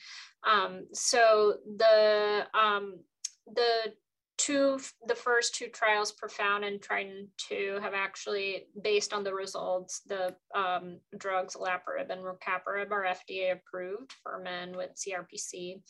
[0.47, 2.99] Um, so the um,
[3.47, 3.95] the
[4.39, 10.03] two the first two trials profound and TRITON 2 have actually based on the results
[10.07, 15.80] the um, drugs olaparib and rucaparib are fda approved for men with crpc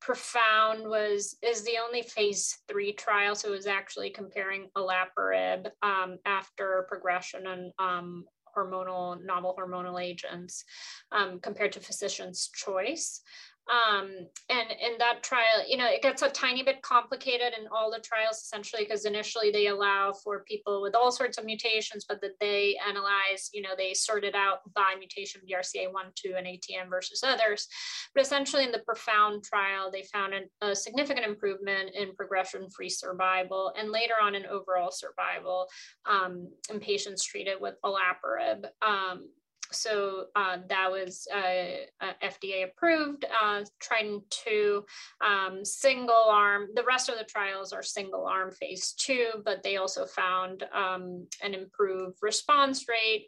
[0.00, 6.18] profound was is the only phase three trial so it was actually comparing olaparib um,
[6.26, 8.24] after progression on um,
[8.56, 10.64] hormonal novel hormonal agents
[11.12, 13.20] um, compared to physician's choice
[13.68, 14.10] um,
[14.48, 17.98] and in that trial, you know, it gets a tiny bit complicated in all the
[17.98, 22.38] trials essentially because initially they allow for people with all sorts of mutations, but that
[22.40, 27.66] they analyze, you know, they sorted out by mutation BRCA1, 2, and ATM versus others.
[28.14, 33.72] But essentially in the profound trial, they found an, a significant improvement in progression-free survival
[33.76, 35.66] and later on in overall survival
[36.08, 38.64] um, in patients treated with olaparib.
[38.80, 39.28] Um,
[39.72, 43.24] so uh, that was uh, uh FDA approved.
[43.24, 44.84] Uh, TRITON 2,
[45.24, 46.68] um, single arm.
[46.74, 51.26] The rest of the trials are single arm phase two, but they also found um,
[51.42, 53.26] an improved response rate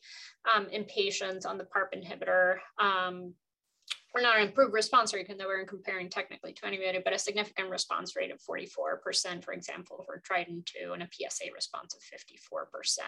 [0.55, 2.57] um, in patients on the PARP inhibitor.
[4.19, 7.19] Or not an improved response rate, because they weren't comparing technically to anybody, but a
[7.21, 12.01] significant response rate of 44%, for example, for TRITON 2, and a PSA response of
[12.03, 12.99] 54%.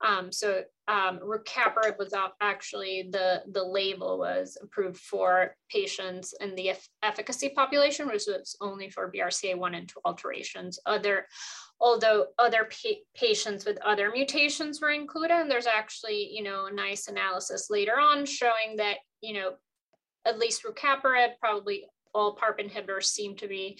[0.00, 6.72] Um, so um, rucaparib was actually the the label was approved for patients in the
[7.02, 10.78] efficacy population, which was only for BRCA1 and 2 alterations.
[10.86, 11.26] Other,
[11.80, 16.72] although other pa patients with other mutations were included, and there's actually you know a
[16.72, 19.52] nice analysis later on showing that you know
[20.26, 23.78] at least rucaparib, probably all PARP inhibitors seem to be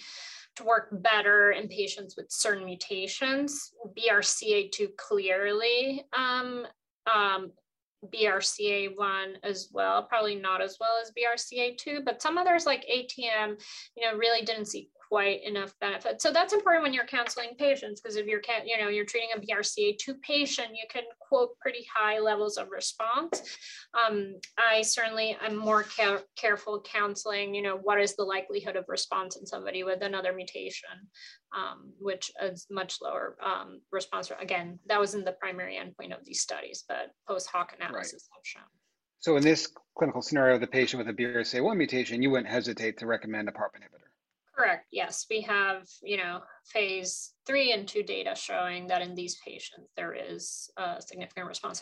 [0.55, 3.71] to work better in patients with certain mutations.
[3.97, 6.65] BRCA2 clearly, um,
[7.13, 7.51] um,
[8.13, 13.59] BRCA1 as well, probably not as well as BRCA2, but some others like ATM,
[13.95, 16.19] you know, really didn't see quite enough benefit.
[16.23, 19.39] So that's important when you're counseling patients because if you're, you know, you're treating a
[19.39, 23.43] BRCA2 patient, you can quote pretty high levels of response.
[23.93, 28.85] Um, I certainly am more care careful counseling, you know, what is the likelihood of
[28.87, 30.89] response in somebody with another mutation,
[31.55, 34.31] um, which is much lower um, response.
[34.41, 38.37] Again, that was in the primary endpoint of these studies, but post hoc analysis right.
[38.37, 38.71] have shown.
[39.19, 43.05] So in this clinical scenario, the patient with a BRCA1 mutation, you wouldn't hesitate to
[43.05, 44.02] recommend a PARP inhibitor.
[44.55, 44.85] Correct.
[44.91, 49.89] Yes, we have, you know, phase three and two data showing that in these patients
[49.97, 51.81] there is a significant response.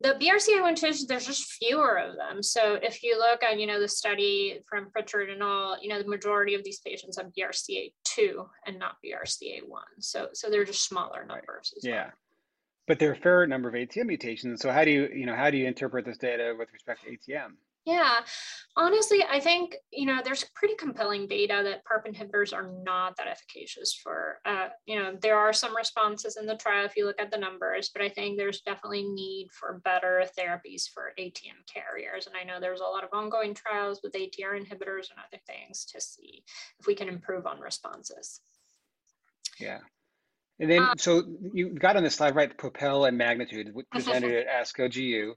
[0.00, 2.40] The BRCA1 mutations, there's just fewer of them.
[2.40, 6.00] So if you look at, you know, the study from Pritchard and all, you know,
[6.00, 9.82] the majority of these patients have BRCA2 and not BRCA1.
[9.98, 11.74] So so they're just smaller numbers.
[11.82, 12.04] Yeah.
[12.04, 12.12] Well.
[12.86, 14.60] But there are a fair number of ATM mutations.
[14.60, 17.10] So how do you, you know, how do you interpret this data with respect to
[17.10, 17.54] ATM?
[17.86, 18.20] Yeah,
[18.76, 23.26] honestly, I think you know there's pretty compelling data that PARP inhibitors are not that
[23.26, 24.38] efficacious for.
[24.46, 27.36] Uh, you know, there are some responses in the trial if you look at the
[27.36, 32.26] numbers, but I think there's definitely need for better therapies for ATM carriers.
[32.26, 35.84] And I know there's a lot of ongoing trials with ATR inhibitors and other things
[35.92, 36.42] to see
[36.80, 38.40] if we can improve on responses.
[39.60, 39.80] Yeah.
[40.58, 41.22] And then, um, so
[41.52, 42.56] you got on the slide, right?
[42.56, 45.34] Propel and magnitude presented at ASCO GU.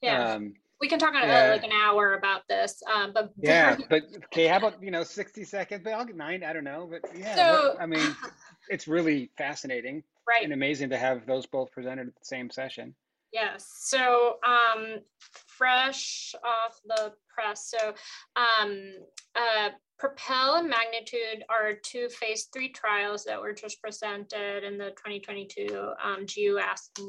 [0.00, 0.34] Yeah.
[0.34, 1.50] Um, we can talk on yeah.
[1.50, 5.44] like an hour about this um, but yeah but okay how about you know 60
[5.44, 8.16] seconds but i'll get nine i don't know but yeah so, what, i mean
[8.68, 12.94] it's really fascinating right and amazing to have those both presented at the same session
[13.32, 14.98] yes so um
[15.46, 17.94] fresh off the press so
[18.36, 18.92] um
[19.36, 24.90] uh Propel and Magnitude are two phase three trials that were just presented in the
[24.90, 26.60] 2022 um, GU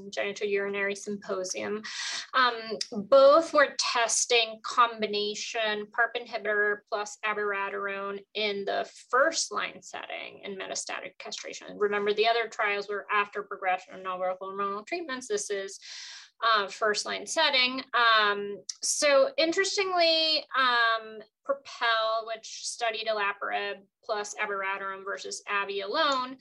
[0.10, 1.84] Genitourinary Symposium.
[2.34, 2.56] Um,
[3.08, 11.12] both were testing combination PARP inhibitor plus abiraterone in the first line setting in metastatic
[11.20, 11.68] castration.
[11.78, 15.28] Remember, the other trials were after progression of novel hormonal treatments.
[15.28, 15.80] This is
[16.42, 17.82] uh, first line setting.
[17.94, 26.38] Um, so interestingly, um, Propel, which studied olaparib plus abiraterone versus Abi alone,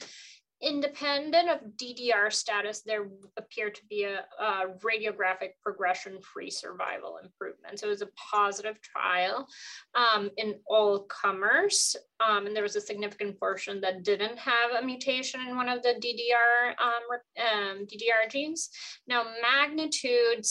[0.60, 7.78] independent of DDR status, there appeared to be a, a radiographic progression-free survival improvement.
[7.78, 9.46] So it was a positive trial
[9.94, 11.96] um, in all comers,
[12.26, 15.82] um, and there was a significant portion that didn't have a mutation in one of
[15.82, 18.70] the DDR um, um DDR genes.
[19.06, 20.44] Now, magnitude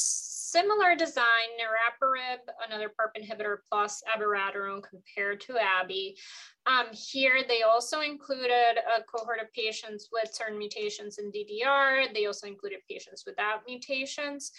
[0.57, 6.17] similar design, niraparib, another PARP inhibitor plus abiraterone compared to Abi.
[6.65, 12.11] Um, here, they also included a cohort of patients with certain mutations in DDR.
[12.11, 14.51] They also included patients without mutations.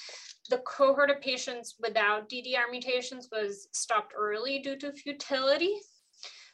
[0.49, 5.75] The cohort of patients without DDR mutations was stopped early due to futility.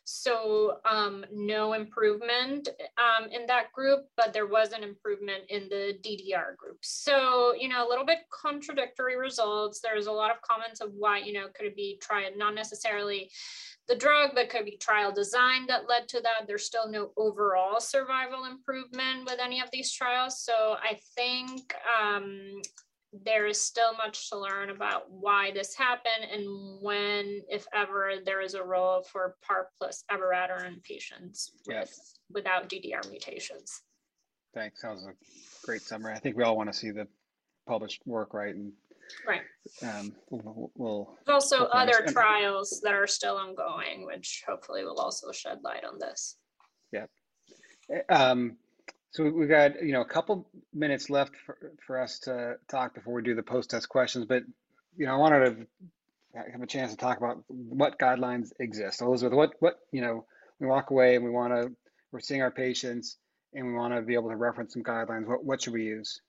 [0.05, 5.98] So um, no improvement um, in that group, but there was an improvement in the
[6.05, 6.78] DDR group.
[6.82, 9.80] So, you know, a little bit contradictory results.
[9.80, 13.30] There's a lot of comments of why, you know, could it be tried, not necessarily
[13.88, 16.46] the drug, but could be trial design that led to that.
[16.46, 20.40] There's still no overall survival improvement with any of these trials.
[20.40, 22.61] So I think um,
[23.22, 28.40] there is still much to learn about why this happened and when, if ever, there
[28.40, 31.96] is a role for PARP plus abiraterone patients with,
[32.32, 33.82] without DDR mutations.
[34.54, 34.82] Thanks.
[34.82, 35.12] That was a
[35.66, 36.14] great summary.
[36.14, 37.06] I think we all want to see the
[37.66, 38.54] published work, right?
[38.54, 38.72] And
[39.26, 39.42] right.
[39.82, 45.30] Um, we'll, we'll There's also other trials that are still ongoing, which hopefully will also
[45.32, 46.36] shed light on this.
[46.92, 47.06] Yeah.
[48.08, 48.56] Um,
[49.14, 51.56] so we've got you know a couple minutes left for,
[51.86, 54.42] for us to talk before we do the post test questions, but
[54.96, 55.68] you know I wanted
[56.34, 59.00] to have a chance to talk about what guidelines exist.
[59.00, 60.26] Elizabeth, what what you know
[60.58, 61.72] we walk away and we want to
[62.10, 63.18] we're seeing our patients
[63.52, 65.26] and we want to be able to reference some guidelines.
[65.26, 66.20] What what should we use?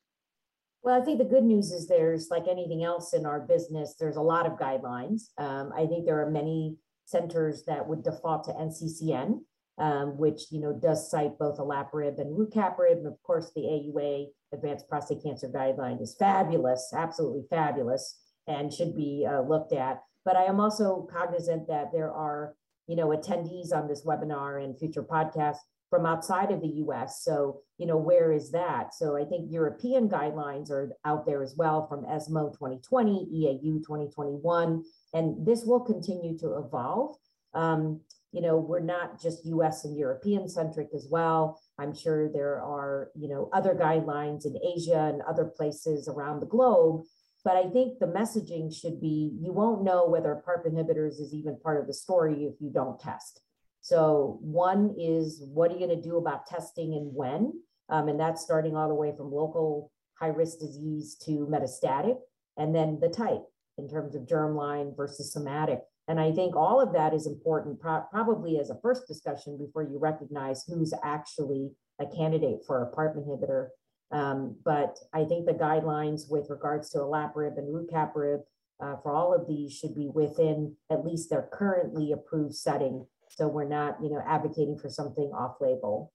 [0.83, 4.17] Well, I think the good news is there's like anything else in our business, there's
[4.17, 5.23] a lot of guidelines.
[5.39, 9.39] Um, I think there are many centers that would default to NCCN
[9.77, 14.27] um, which you know does cite both olaparib and rucaparib, and of course the AUA
[14.53, 20.01] Advanced Prostate Cancer Guideline is fabulous, absolutely fabulous, and should be uh, looked at.
[20.23, 22.55] But I am also cognizant that there are
[22.87, 25.59] you know attendees on this webinar and future podcasts
[25.89, 27.23] from outside of the US.
[27.23, 28.93] So, you know, where is that?
[28.93, 34.83] So I think European guidelines are out there as well from ESMO 2020, EAU 2021,
[35.13, 37.15] and this will continue to evolve.
[37.53, 38.01] Um,
[38.35, 41.57] you know, we're not just US and European centric as well.
[41.79, 46.45] I'm sure there are, you know, other guidelines in Asia and other places around the
[46.45, 47.05] globe.
[47.45, 51.57] But I think the messaging should be you won't know whether PARP inhibitors is even
[51.63, 53.39] part of the story if you don't test.
[53.79, 57.53] So, one is what are you going to do about testing and when?
[57.87, 62.17] Um, and that's starting all the way from local high risk disease to metastatic,
[62.57, 63.43] and then the type
[63.77, 65.81] in terms of germline versus somatic.
[66.07, 69.83] And I think all of that is important, pro- probably as a first discussion before
[69.83, 73.69] you recognize who's actually a candidate for a PARP inhibitor.
[74.11, 78.41] Um, but I think the guidelines with regards to olaparib and rucaparib
[78.83, 83.47] uh, for all of these should be within at least their currently approved setting So
[83.47, 86.13] we're not, you know, advocating for something off label.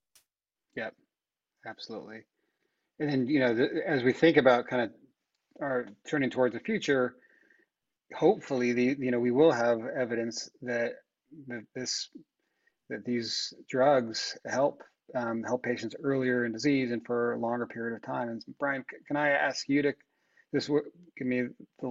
[0.76, 0.94] Yep,
[1.66, 2.22] absolutely.
[2.98, 4.90] And then, you know, the, as we think about kind of
[5.60, 7.16] our turning towards the future,
[8.14, 10.92] hopefully, the you know, we will have evidence that
[11.46, 12.08] that this
[12.88, 14.82] that these drugs help
[15.14, 18.28] um, help patients earlier in disease and for a longer period of time.
[18.28, 19.94] And Brian, can I ask you to
[20.54, 20.68] just
[21.16, 21.40] give me
[21.82, 21.86] a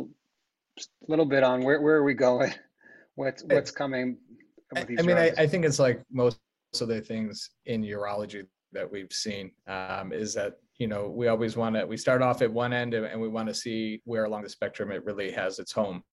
[1.07, 2.53] little bit on where where are we going?
[3.15, 4.17] What's what's coming?
[4.73, 6.39] I, I mean, I, I, think it's like most
[6.79, 11.57] of the things in urology that we've seen um, is that you know we always
[11.57, 14.43] want to we start off at one end and we want to see where along
[14.43, 16.03] the spectrum it really has its home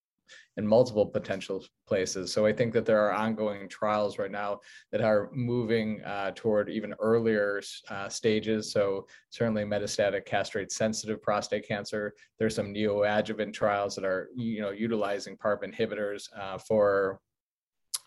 [0.57, 2.33] in multiple potential places.
[2.33, 6.69] So i think that there are ongoing trials right now that are moving uh, toward
[6.69, 8.73] even earlier uh, stages.
[8.73, 12.15] So certainly metastatic castrate sensitive prostate cancer.
[12.39, 17.21] There's some neoadjuvant trials that are you know utilizing PARP inhibitors uh, for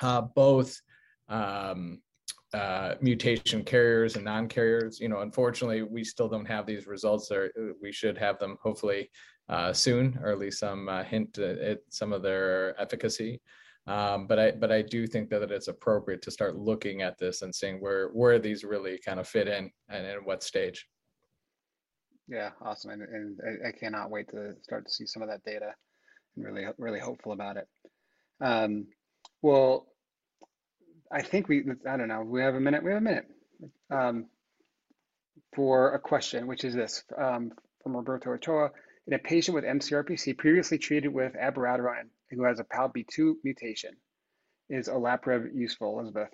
[0.01, 0.79] uh, both
[1.29, 2.01] um,
[2.53, 4.99] uh, mutation carriers and non-carriers.
[4.99, 7.31] You know, unfortunately, we still don't have these results.
[7.31, 9.09] Or uh, we should have them hopefully
[9.49, 13.41] uh, soon, or at least some uh, hint at some of their efficacy.
[13.87, 17.41] Um, but I but I do think that it's appropriate to start looking at this
[17.41, 20.87] and seeing where where these really kind of fit in and in what stage.
[22.27, 25.43] Yeah, awesome, and, and I, I, cannot wait to start to see some of that
[25.43, 25.73] data,
[26.35, 27.67] and really really hopeful about it.
[28.41, 28.85] Um,
[29.41, 29.87] well,
[31.11, 33.25] I think we, I don't know, we have a minute, we have a minute
[33.91, 34.25] um,
[35.55, 37.51] for a question, which is this um,
[37.81, 38.69] from Roberto Ochoa.
[39.07, 43.91] In a patient with MCRPC previously treated with abiraterone who has a PALB2 mutation,
[44.69, 46.29] is olaparib useful, Elizabeth?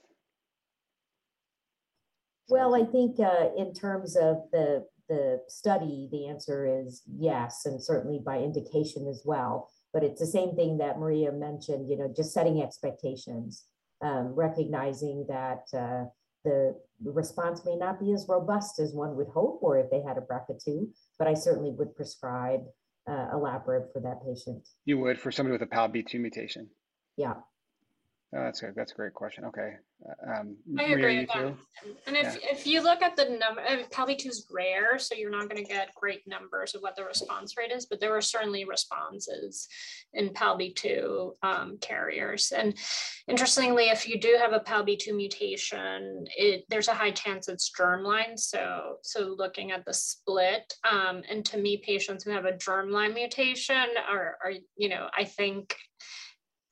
[2.49, 7.81] Well, I think uh, in terms of the the study, the answer is yes, and
[7.81, 9.69] certainly by indication as well.
[9.93, 13.65] But it's the same thing that Maria mentioned, you know, just setting expectations
[14.05, 16.05] um, recognizing that uh,
[16.43, 20.17] the, response may not be as robust as one would hope, or if they had
[20.17, 20.87] a BRCA2,
[21.19, 22.61] but I certainly would prescribe
[23.07, 24.65] uh, olaparib for that patient.
[24.85, 26.69] You would for somebody with a PALB2 mutation?
[27.17, 27.33] Yeah.
[28.35, 29.45] Oh, that's a that's a great question.
[29.45, 29.75] Okay,
[30.27, 31.55] um, I agree with that.
[32.05, 32.51] And if, yeah.
[32.51, 33.61] if you look at the number,
[33.91, 37.55] PALB2 is rare, so you're not going to get great numbers of what the response
[37.55, 39.69] rate is, but there were certainly responses
[40.13, 42.51] in PALB2 um, carriers.
[42.51, 42.75] And
[43.29, 48.37] interestingly, if you do have a PALB2 mutation, it there's a high chance it's germline.
[48.37, 53.13] So so looking at the split, um, and to me, patients who have a germline
[53.13, 55.77] mutation are, are you know I think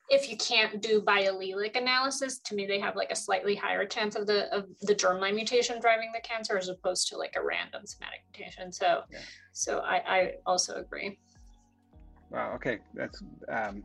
[0.09, 4.15] if you can't do biallelic analysis, to me, they have like a slightly higher chance
[4.15, 7.85] of the of the germline mutation driving the cancer as opposed to like a random
[7.85, 8.71] somatic mutation.
[8.71, 9.19] So, yeah.
[9.53, 11.19] so I, I also agree.
[12.29, 12.53] Wow.
[12.55, 13.83] Okay, that's um,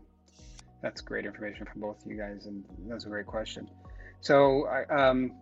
[0.83, 3.69] that's great information from both you guys, and that's a great question.
[4.21, 5.33] So, I um,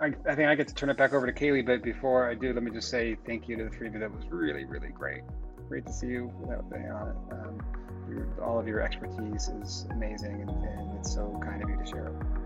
[0.00, 2.34] I, I think I get to turn it back over to Kaylee, but before I
[2.34, 4.00] do, let me just say thank you to the three of you.
[4.00, 5.22] That was really, really great.
[5.68, 7.32] Great to see you without on it.
[7.32, 7.62] Um,
[8.08, 11.86] your, all of your expertise is amazing, and, and it's so kind of you to
[11.86, 12.41] share it.